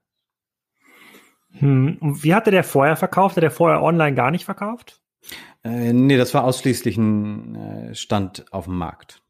[1.51, 1.97] Hm.
[1.99, 3.35] Und wie hatte der vorher verkauft?
[3.35, 5.01] Hat der vorher online gar nicht verkauft?
[5.65, 9.21] Äh, nee, das war ausschließlich ein äh, Stand auf dem Markt.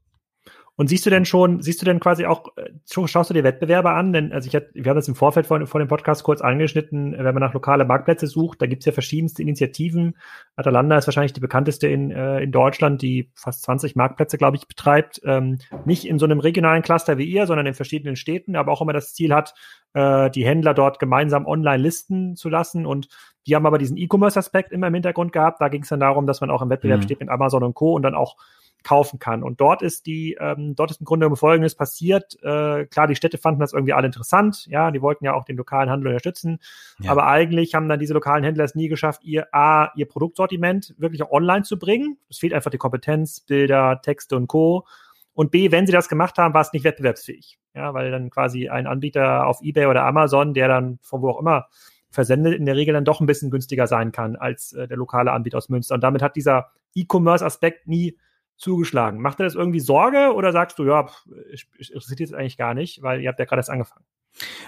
[0.76, 2.72] Und siehst du denn schon, siehst du denn quasi auch, äh,
[3.08, 4.12] schaust du dir Wettbewerber an?
[4.12, 7.12] Denn also ich hatte, wir haben das im Vorfeld von, von dem Podcast kurz angeschnitten,
[7.12, 10.18] wenn man nach lokale Marktplätze sucht, da gibt's ja verschiedenste Initiativen.
[10.56, 14.68] Atalanta ist wahrscheinlich die bekannteste in, äh, in Deutschland, die fast 20 Marktplätze, glaube ich,
[14.68, 15.22] betreibt.
[15.26, 18.82] Ähm, nicht in so einem regionalen Cluster wie ihr, sondern in verschiedenen Städten, aber auch
[18.82, 19.54] immer das Ziel hat,
[19.94, 22.88] äh, die Händler dort gemeinsam online listen zu lassen.
[22.88, 23.10] Und
[23.46, 25.62] die haben aber diesen E-Commerce-Aspekt immer im Hintergrund gehabt.
[25.62, 27.04] Da ging es dann darum, dass man auch im Wettbewerb mhm.
[27.04, 27.94] steht mit Amazon und Co.
[27.94, 28.38] und dann auch
[28.84, 29.44] kaufen kann.
[29.44, 32.36] Und dort ist die, ähm, dort ist im Grunde Folgendes passiert.
[32.44, 35.58] Äh, klar, die Städte fanden das irgendwie alle interessant, ja, die wollten ja auch den
[35.58, 36.60] lokalen Handel unterstützen.
[37.00, 37.12] Ja.
[37.12, 41.24] Aber eigentlich haben dann diese lokalen Händler es nie geschafft, ihr A, ihr Produktsortiment wirklich
[41.24, 42.18] auch online zu bringen.
[42.30, 44.86] Es fehlt einfach die Kompetenz, Bilder, Texte und Co.
[45.34, 47.58] Und B, wenn sie das gemacht haben, war es nicht wettbewerbsfähig.
[47.74, 51.40] Ja, weil dann quasi ein Anbieter auf Ebay oder Amazon, der dann von wo auch
[51.40, 51.68] immer
[52.12, 55.32] versendet, in der Regel dann doch ein bisschen günstiger sein kann als äh, der lokale
[55.32, 55.96] Anbieter aus Münster.
[55.96, 58.18] Und damit hat dieser E-Commerce-Aspekt nie
[58.58, 59.22] zugeschlagen.
[59.22, 61.08] Macht dir das irgendwie Sorge oder sagst du, ja,
[61.52, 64.06] ich, ich interessiert jetzt eigentlich gar nicht, weil ihr habt ja gerade erst angefangen?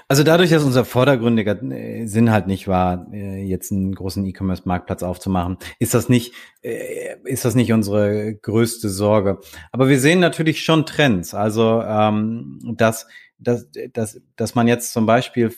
[0.07, 5.01] Also dadurch, dass unser vordergründiger äh, Sinn halt nicht war, äh, jetzt einen großen E-Commerce-Marktplatz
[5.01, 9.39] aufzumachen, ist das nicht, äh, ist das nicht unsere größte Sorge.
[9.71, 11.33] Aber wir sehen natürlich schon Trends.
[11.33, 13.07] Also ähm, dass,
[13.47, 15.53] dass, dass, dass man jetzt zum Beispiel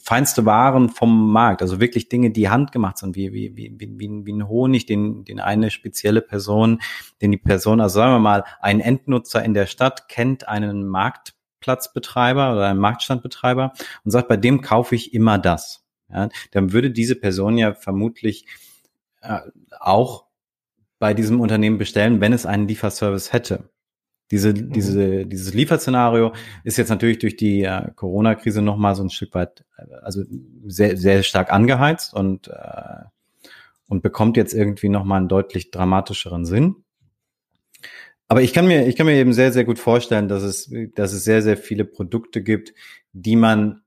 [0.00, 4.32] feinste Waren vom Markt, also wirklich Dinge, die handgemacht sind, wie, wie, wie, wie, wie
[4.32, 6.80] ein Honig, den, den eine spezielle Person,
[7.20, 12.52] den die Person, also sagen wir mal, ein Endnutzer in der Stadt kennt einen Marktplatzbetreiber
[12.52, 13.72] oder einen Marktstandbetreiber
[14.04, 15.84] und sagt, bei dem kaufe ich immer das.
[16.10, 18.46] Ja, dann würde diese Person ja vermutlich
[19.22, 19.40] äh,
[19.80, 20.26] auch
[20.98, 23.68] bei diesem Unternehmen bestellen, wenn es einen Lieferservice hätte.
[24.34, 24.72] Diese, mhm.
[24.72, 26.32] diese, dieses Lieferszenario
[26.64, 30.24] ist jetzt natürlich durch die äh, Corona-Krise nochmal so ein Stück weit, äh, also
[30.66, 33.04] sehr, sehr stark angeheizt und, äh,
[33.86, 36.74] und bekommt jetzt irgendwie nochmal einen deutlich dramatischeren Sinn.
[38.26, 41.12] Aber ich kann mir, ich kann mir eben sehr, sehr gut vorstellen, dass es, dass
[41.12, 42.74] es sehr, sehr viele Produkte gibt,
[43.12, 43.82] die man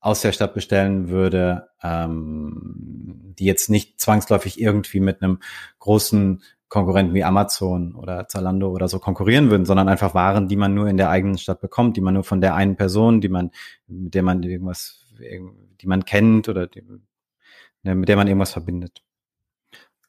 [0.00, 5.40] aus der Stadt bestellen würde, ähm, die jetzt nicht zwangsläufig irgendwie mit einem
[5.78, 10.72] großen Konkurrenten wie Amazon oder Zalando oder so konkurrieren würden, sondern einfach Waren, die man
[10.72, 13.50] nur in der eigenen Stadt bekommt, die man nur von der einen Person, die man,
[13.88, 16.84] mit der man irgendwas, die man kennt oder die,
[17.82, 19.02] mit der man irgendwas verbindet.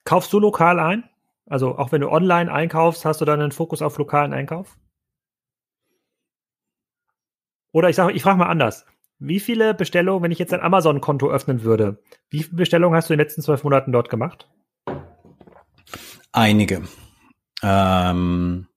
[0.06, 1.04] Kaufst du lokal ein?
[1.48, 4.78] Also auch wenn du online einkaufst, hast du dann einen Fokus auf lokalen Einkauf?
[7.72, 8.86] Oder ich sage, ich frage mal anders.
[9.18, 13.14] Wie viele Bestellungen, wenn ich jetzt ein Amazon-Konto öffnen würde, wie viele Bestellungen hast du
[13.14, 14.51] in den letzten zwölf Monaten dort gemacht?
[16.32, 16.84] Einige.
[17.62, 18.68] Ähm,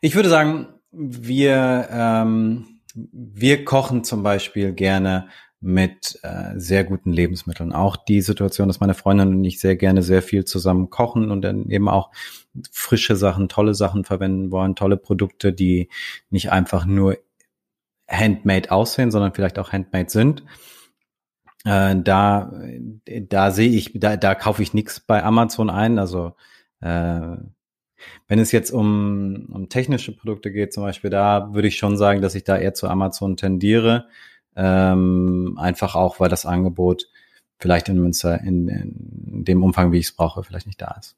[0.00, 5.28] ich würde sagen, wir, ähm, wir kochen zum Beispiel gerne
[5.60, 7.72] mit äh, sehr guten Lebensmitteln.
[7.72, 11.42] Auch die Situation, dass meine Freundin und ich sehr gerne sehr viel zusammen kochen und
[11.42, 12.10] dann eben auch
[12.70, 15.88] frische Sachen, tolle Sachen verwenden wollen, tolle Produkte, die
[16.30, 17.18] nicht einfach nur
[18.08, 20.44] handmade aussehen, sondern vielleicht auch handmade sind.
[21.68, 22.52] Äh, da,
[23.04, 25.98] da sehe ich, da, da kaufe ich nichts bei Amazon ein.
[25.98, 26.32] Also
[26.80, 27.36] äh,
[28.26, 32.22] wenn es jetzt um, um technische Produkte geht, zum Beispiel, da würde ich schon sagen,
[32.22, 34.06] dass ich da eher zu Amazon tendiere.
[34.56, 37.08] Ähm, einfach auch, weil das Angebot
[37.58, 41.16] vielleicht in Münster in, in dem Umfang, wie ich es brauche, vielleicht nicht da ist.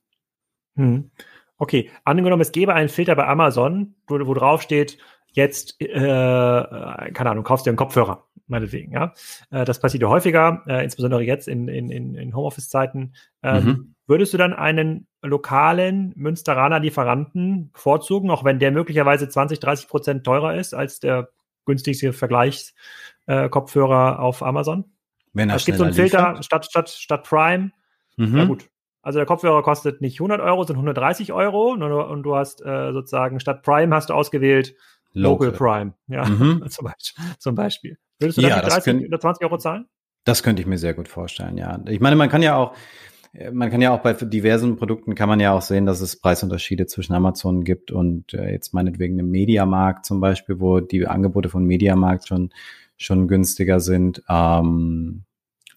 [0.76, 1.10] Hm.
[1.58, 4.98] Okay, angenommen, es gäbe einen Filter bei Amazon, wo, wo drauf steht,
[5.32, 9.14] jetzt, äh, keine Ahnung, kaufst dir einen Kopfhörer, meinetwegen, ja.
[9.50, 13.14] Äh, das passiert ja häufiger, äh, insbesondere jetzt in, in, in, Homeoffice-Zeiten.
[13.42, 13.94] Ähm, mhm.
[14.06, 20.24] Würdest du dann einen lokalen Münsteraner Lieferanten bevorzugen, auch wenn der möglicherweise 20, 30 Prozent
[20.24, 21.30] teurer ist als der
[21.64, 24.84] günstigste Vergleichskopfhörer äh, auf Amazon?
[25.32, 27.70] Wenn er es gibt so einen Filter statt, statt, statt Prime.
[28.16, 28.32] Mhm.
[28.32, 28.68] Na gut,
[29.02, 33.40] also der Kopfhörer kostet nicht 100 Euro, sondern 130 Euro und du hast äh, sozusagen
[33.40, 34.74] statt Prime hast du ausgewählt
[35.12, 36.64] Local, Local Prime, ja, mhm.
[36.68, 37.98] zum, Beispiel, zum Beispiel.
[38.20, 39.86] Würdest du ja, 30 können, oder 20 Euro zahlen?
[40.24, 41.82] Das könnte ich mir sehr gut vorstellen, ja.
[41.88, 42.74] Ich meine, man kann ja auch,
[43.52, 46.86] man kann ja auch bei diversen Produkten kann man ja auch sehen, dass es Preisunterschiede
[46.86, 51.64] zwischen Amazon gibt und äh, jetzt meinetwegen einem Mediamarkt zum Beispiel, wo die Angebote von
[51.64, 52.50] Mediamarkt schon,
[52.96, 54.22] schon günstiger sind.
[54.28, 55.24] Ähm,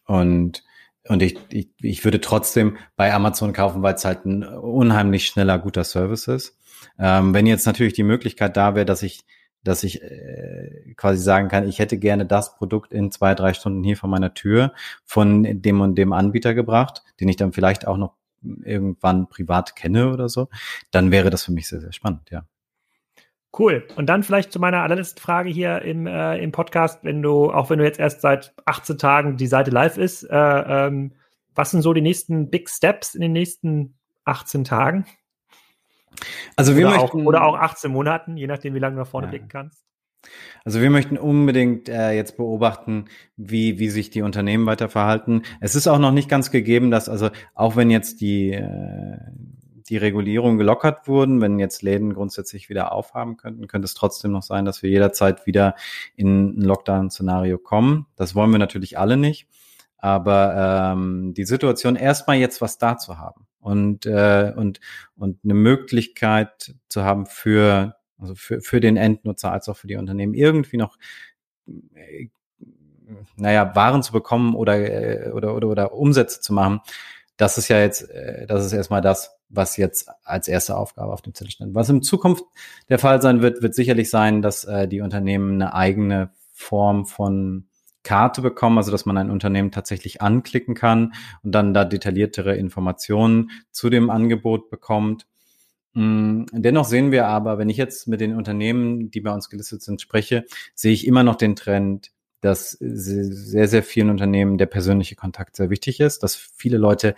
[0.05, 0.63] und
[1.09, 5.59] und ich, ich, ich würde trotzdem bei Amazon kaufen, weil es halt ein unheimlich schneller,
[5.59, 6.57] guter Service ist.
[6.97, 9.25] Ähm, wenn jetzt natürlich die Möglichkeit da wäre, dass ich,
[9.63, 13.83] dass ich äh, quasi sagen kann, ich hätte gerne das Produkt in zwei, drei Stunden
[13.83, 14.73] hier vor meiner Tür
[15.05, 20.11] von dem und dem Anbieter gebracht, den ich dann vielleicht auch noch irgendwann privat kenne
[20.11, 20.49] oder so,
[20.91, 22.45] dann wäre das für mich sehr, sehr spannend, ja.
[23.57, 23.87] Cool.
[23.95, 27.69] Und dann vielleicht zu meiner allerletzten Frage hier im, äh, im Podcast, wenn du, auch
[27.69, 31.13] wenn du jetzt erst seit 18 Tagen die Seite live ist, äh, ähm,
[31.53, 33.95] was sind so die nächsten Big Steps in den nächsten
[34.25, 35.05] 18 Tagen?
[36.55, 39.07] Also wir oder möchten, auch, oder auch 18 Monaten, je nachdem, wie lange du nach
[39.07, 39.31] vorne ja.
[39.31, 39.83] blicken kannst.
[40.63, 45.43] Also wir möchten unbedingt äh, jetzt beobachten, wie, wie sich die Unternehmen weiter verhalten.
[45.59, 49.17] Es ist auch noch nicht ganz gegeben, dass also auch wenn jetzt die, äh,
[49.89, 54.43] die Regulierung gelockert wurden, wenn jetzt Läden grundsätzlich wieder aufhaben könnten, könnte es trotzdem noch
[54.43, 55.75] sein, dass wir jederzeit wieder
[56.15, 58.05] in ein Lockdown-Szenario kommen.
[58.15, 59.47] Das wollen wir natürlich alle nicht.
[59.97, 64.79] Aber ähm, die Situation erstmal jetzt was da zu haben und, äh, und,
[65.15, 69.95] und eine Möglichkeit zu haben für, also für, für den Endnutzer als auch für die
[69.95, 70.97] Unternehmen irgendwie noch
[71.95, 72.27] äh,
[73.35, 76.81] naja, Waren zu bekommen oder, äh, oder, oder, oder Umsätze zu machen,
[77.37, 81.21] das ist ja jetzt, äh, das ist erstmal das, was jetzt als erste Aufgabe auf
[81.21, 81.75] dem Zettel stand.
[81.75, 82.43] Was in Zukunft
[82.89, 87.67] der Fall sein wird, wird sicherlich sein, dass äh, die Unternehmen eine eigene Form von
[88.03, 91.13] Karte bekommen, also dass man ein Unternehmen tatsächlich anklicken kann
[91.43, 95.25] und dann da detailliertere Informationen zu dem Angebot bekommt.
[95.93, 99.81] Mm, dennoch sehen wir aber, wenn ich jetzt mit den Unternehmen, die bei uns gelistet
[99.81, 102.11] sind, spreche, sehe ich immer noch den Trend,
[102.41, 107.15] dass sehr, sehr vielen Unternehmen der persönliche Kontakt sehr wichtig ist, dass viele Leute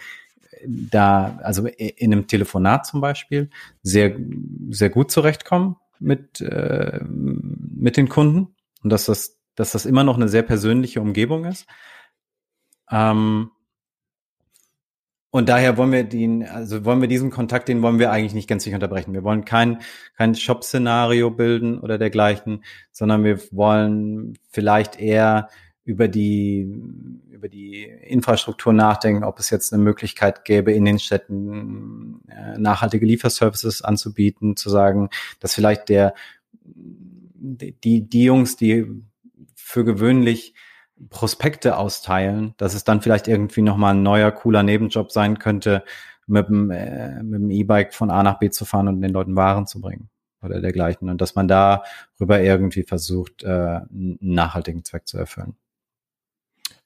[0.68, 3.50] da, also in einem Telefonat zum Beispiel,
[3.82, 4.16] sehr,
[4.70, 10.16] sehr gut zurechtkommen mit, äh, mit den Kunden und dass das, dass das immer noch
[10.16, 11.66] eine sehr persönliche Umgebung ist.
[12.92, 13.52] Ähm,
[15.36, 18.48] und daher wollen wir den, also wollen wir diesen Kontakt, den wollen wir eigentlich nicht
[18.48, 19.14] gänzlich unterbrechen.
[19.14, 19.82] Wir wollen kein,
[20.16, 25.50] kein Shop-Szenario bilden oder dergleichen, sondern wir wollen vielleicht eher
[25.84, 26.74] über die,
[27.30, 33.06] über die Infrastruktur nachdenken, ob es jetzt eine Möglichkeit gäbe, in den Städten äh, nachhaltige
[33.06, 35.10] Lieferservices anzubieten, zu sagen,
[35.42, 36.16] dass vielleicht der,
[36.54, 38.86] die, die Jungs, die
[39.66, 40.54] für gewöhnlich
[41.10, 45.84] Prospekte austeilen, dass es dann vielleicht irgendwie nochmal ein neuer, cooler Nebenjob sein könnte,
[46.28, 49.82] mit dem äh, E-Bike von A nach B zu fahren und den Leuten Waren zu
[49.82, 50.10] bringen
[50.44, 51.10] oder dergleichen.
[51.10, 55.56] Und dass man darüber irgendwie versucht, äh, einen nachhaltigen Zweck zu erfüllen.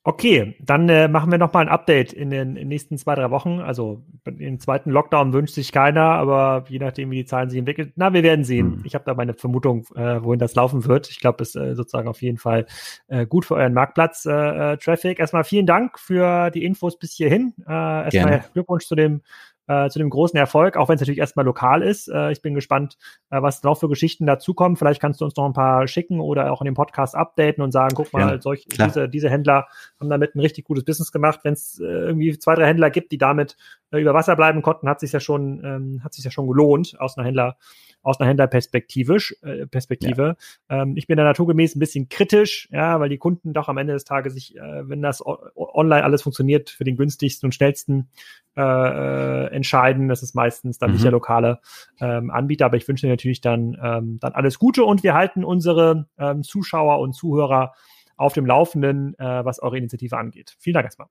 [0.06, 3.16] Okay, dann äh, machen wir noch mal ein Update in den, in den nächsten zwei,
[3.16, 3.60] drei Wochen.
[3.60, 7.92] Also den zweiten Lockdown wünscht sich keiner, aber je nachdem, wie die Zahlen sich entwickeln,
[7.98, 8.78] na, wir werden sehen.
[8.78, 8.82] Hm.
[8.86, 11.10] Ich habe da meine Vermutung, äh, wohin das laufen wird.
[11.10, 12.66] Ich glaube, es ist äh, sozusagen auf jeden Fall
[13.08, 14.32] äh, gut für euren Marktplatz, äh,
[14.74, 15.20] äh, Traffic.
[15.20, 17.54] Erstmal vielen Dank für die Infos bis hierhin.
[17.68, 17.72] Äh,
[18.06, 18.46] erstmal.
[18.54, 19.22] Glückwunsch zu dem
[19.70, 22.08] äh, zu dem großen Erfolg, auch wenn es natürlich erstmal lokal ist.
[22.08, 22.98] Äh, ich bin gespannt,
[23.30, 24.76] äh, was noch für Geschichten dazukommen.
[24.76, 27.72] Vielleicht kannst du uns noch ein paar schicken oder auch in dem Podcast updaten und
[27.72, 29.68] sagen, guck mal, ja, solch, diese, diese Händler
[30.00, 31.42] haben damit ein richtig gutes Business gemacht.
[31.44, 33.58] Wenn es äh, irgendwie zwei, drei Händler gibt, die damit
[33.92, 37.18] über Wasser bleiben konnten, hat sich ja schon, ähm, hat sich ja schon gelohnt aus
[37.18, 37.58] einer Händler
[38.02, 39.18] aus einer Händlerperspektive.
[39.42, 40.36] Äh, Perspektive.
[40.70, 40.82] Ja.
[40.82, 43.94] Ähm, ich bin da naturgemäß ein bisschen kritisch, ja, weil die Kunden doch am Ende
[43.94, 48.10] des Tages sich, äh, wenn das online alles funktioniert, für den günstigsten und schnellsten
[48.56, 50.08] äh, äh entscheiden.
[50.08, 50.94] Das ist meistens dann mhm.
[50.96, 51.60] nicht der lokale
[52.00, 55.44] ähm, Anbieter, aber ich wünsche dir natürlich dann, ähm, dann alles Gute und wir halten
[55.44, 57.74] unsere ähm, Zuschauer und Zuhörer
[58.16, 60.56] auf dem Laufenden, äh, was eure Initiative angeht.
[60.60, 61.08] Vielen Dank erstmal.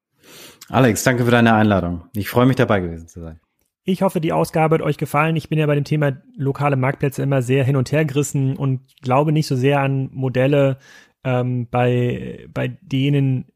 [0.69, 2.05] Alex, danke für deine Einladung.
[2.15, 3.41] Ich freue mich dabei gewesen zu sein.
[3.85, 5.37] Ich hoffe, die Ausgabe hat euch gefallen.
[5.37, 8.83] Ich bin ja bei dem Thema lokale Marktplätze immer sehr hin und her gerissen und
[9.01, 10.77] glaube nicht so sehr an Modelle,
[11.25, 13.47] ähm, bei, bei denen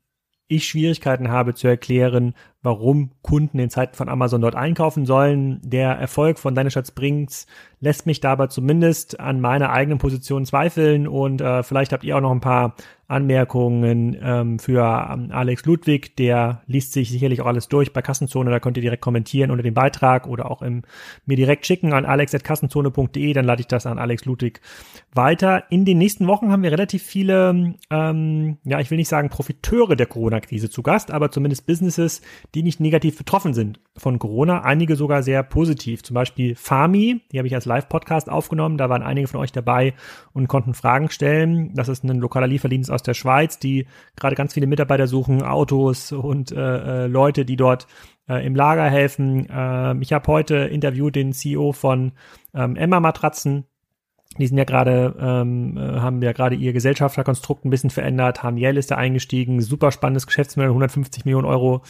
[0.48, 5.60] ich Schwierigkeiten habe zu erklären, warum Kunden in Zeiten von Amazon dort einkaufen sollen.
[5.62, 7.46] Der Erfolg von Deine Stadt Springs
[7.80, 12.20] lässt mich dabei zumindest an meiner eigenen Position zweifeln und äh, vielleicht habt ihr auch
[12.20, 12.76] noch ein paar
[13.12, 16.16] Anmerkungen ähm, für ähm, Alex Ludwig.
[16.16, 18.50] Der liest sich sicherlich auch alles durch bei Kassenzone.
[18.50, 20.82] Da könnt ihr direkt kommentieren unter dem Beitrag oder auch im,
[21.26, 23.32] mir direkt schicken an alex.kassenzone.de.
[23.34, 24.60] Dann lade ich das an Alex Ludwig
[25.12, 25.64] weiter.
[25.70, 29.94] In den nächsten Wochen haben wir relativ viele, ähm, ja, ich will nicht sagen Profiteure
[29.94, 32.22] der Corona-Krise zu Gast, aber zumindest Businesses,
[32.54, 34.62] die nicht negativ betroffen sind von Corona.
[34.62, 36.02] Einige sogar sehr positiv.
[36.02, 38.76] Zum Beispiel Fami, die habe ich als Live-Podcast aufgenommen.
[38.76, 39.94] Da waren einige von euch dabei
[40.32, 41.74] und konnten Fragen stellen.
[41.74, 43.86] Das ist ein lokaler Lieferdienst aus der Schweiz, die
[44.16, 47.86] gerade ganz viele Mitarbeiter suchen, Autos und äh, äh, Leute, die dort
[48.28, 49.48] äh, im Lager helfen.
[49.48, 52.12] Äh, ich habe heute interviewt den CEO von
[52.54, 53.64] ähm, Emma Matratzen.
[54.40, 58.42] Die sind ja gerade, ähm, äh, haben ja gerade ihr Gesellschafterkonstrukt ein bisschen verändert.
[58.42, 61.82] Hamiel ist da eingestiegen, super spannendes Geschäftsmodell, 150 Millionen Euro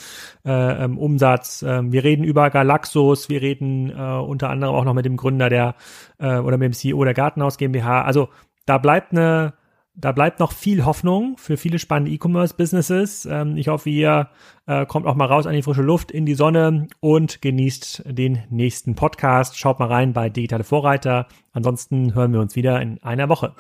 [0.45, 1.63] äh, ähm, Umsatz.
[1.67, 5.49] Ähm, wir reden über Galaxus, wir reden äh, unter anderem auch noch mit dem Gründer
[5.49, 5.75] der
[6.19, 8.03] äh, oder mit dem CEO der Gartenhaus GmbH.
[8.03, 8.29] Also
[8.67, 9.55] da bleibt eine
[9.95, 13.27] da bleibt noch viel Hoffnung für viele spannende E-Commerce-Businesses.
[13.27, 14.31] Ähm, ich hoffe, ihr
[14.67, 18.43] äh, kommt auch mal raus an die frische Luft, in die Sonne und genießt den
[18.51, 19.59] nächsten Podcast.
[19.59, 21.27] Schaut mal rein bei Digitale Vorreiter.
[21.53, 23.55] Ansonsten hören wir uns wieder in einer Woche.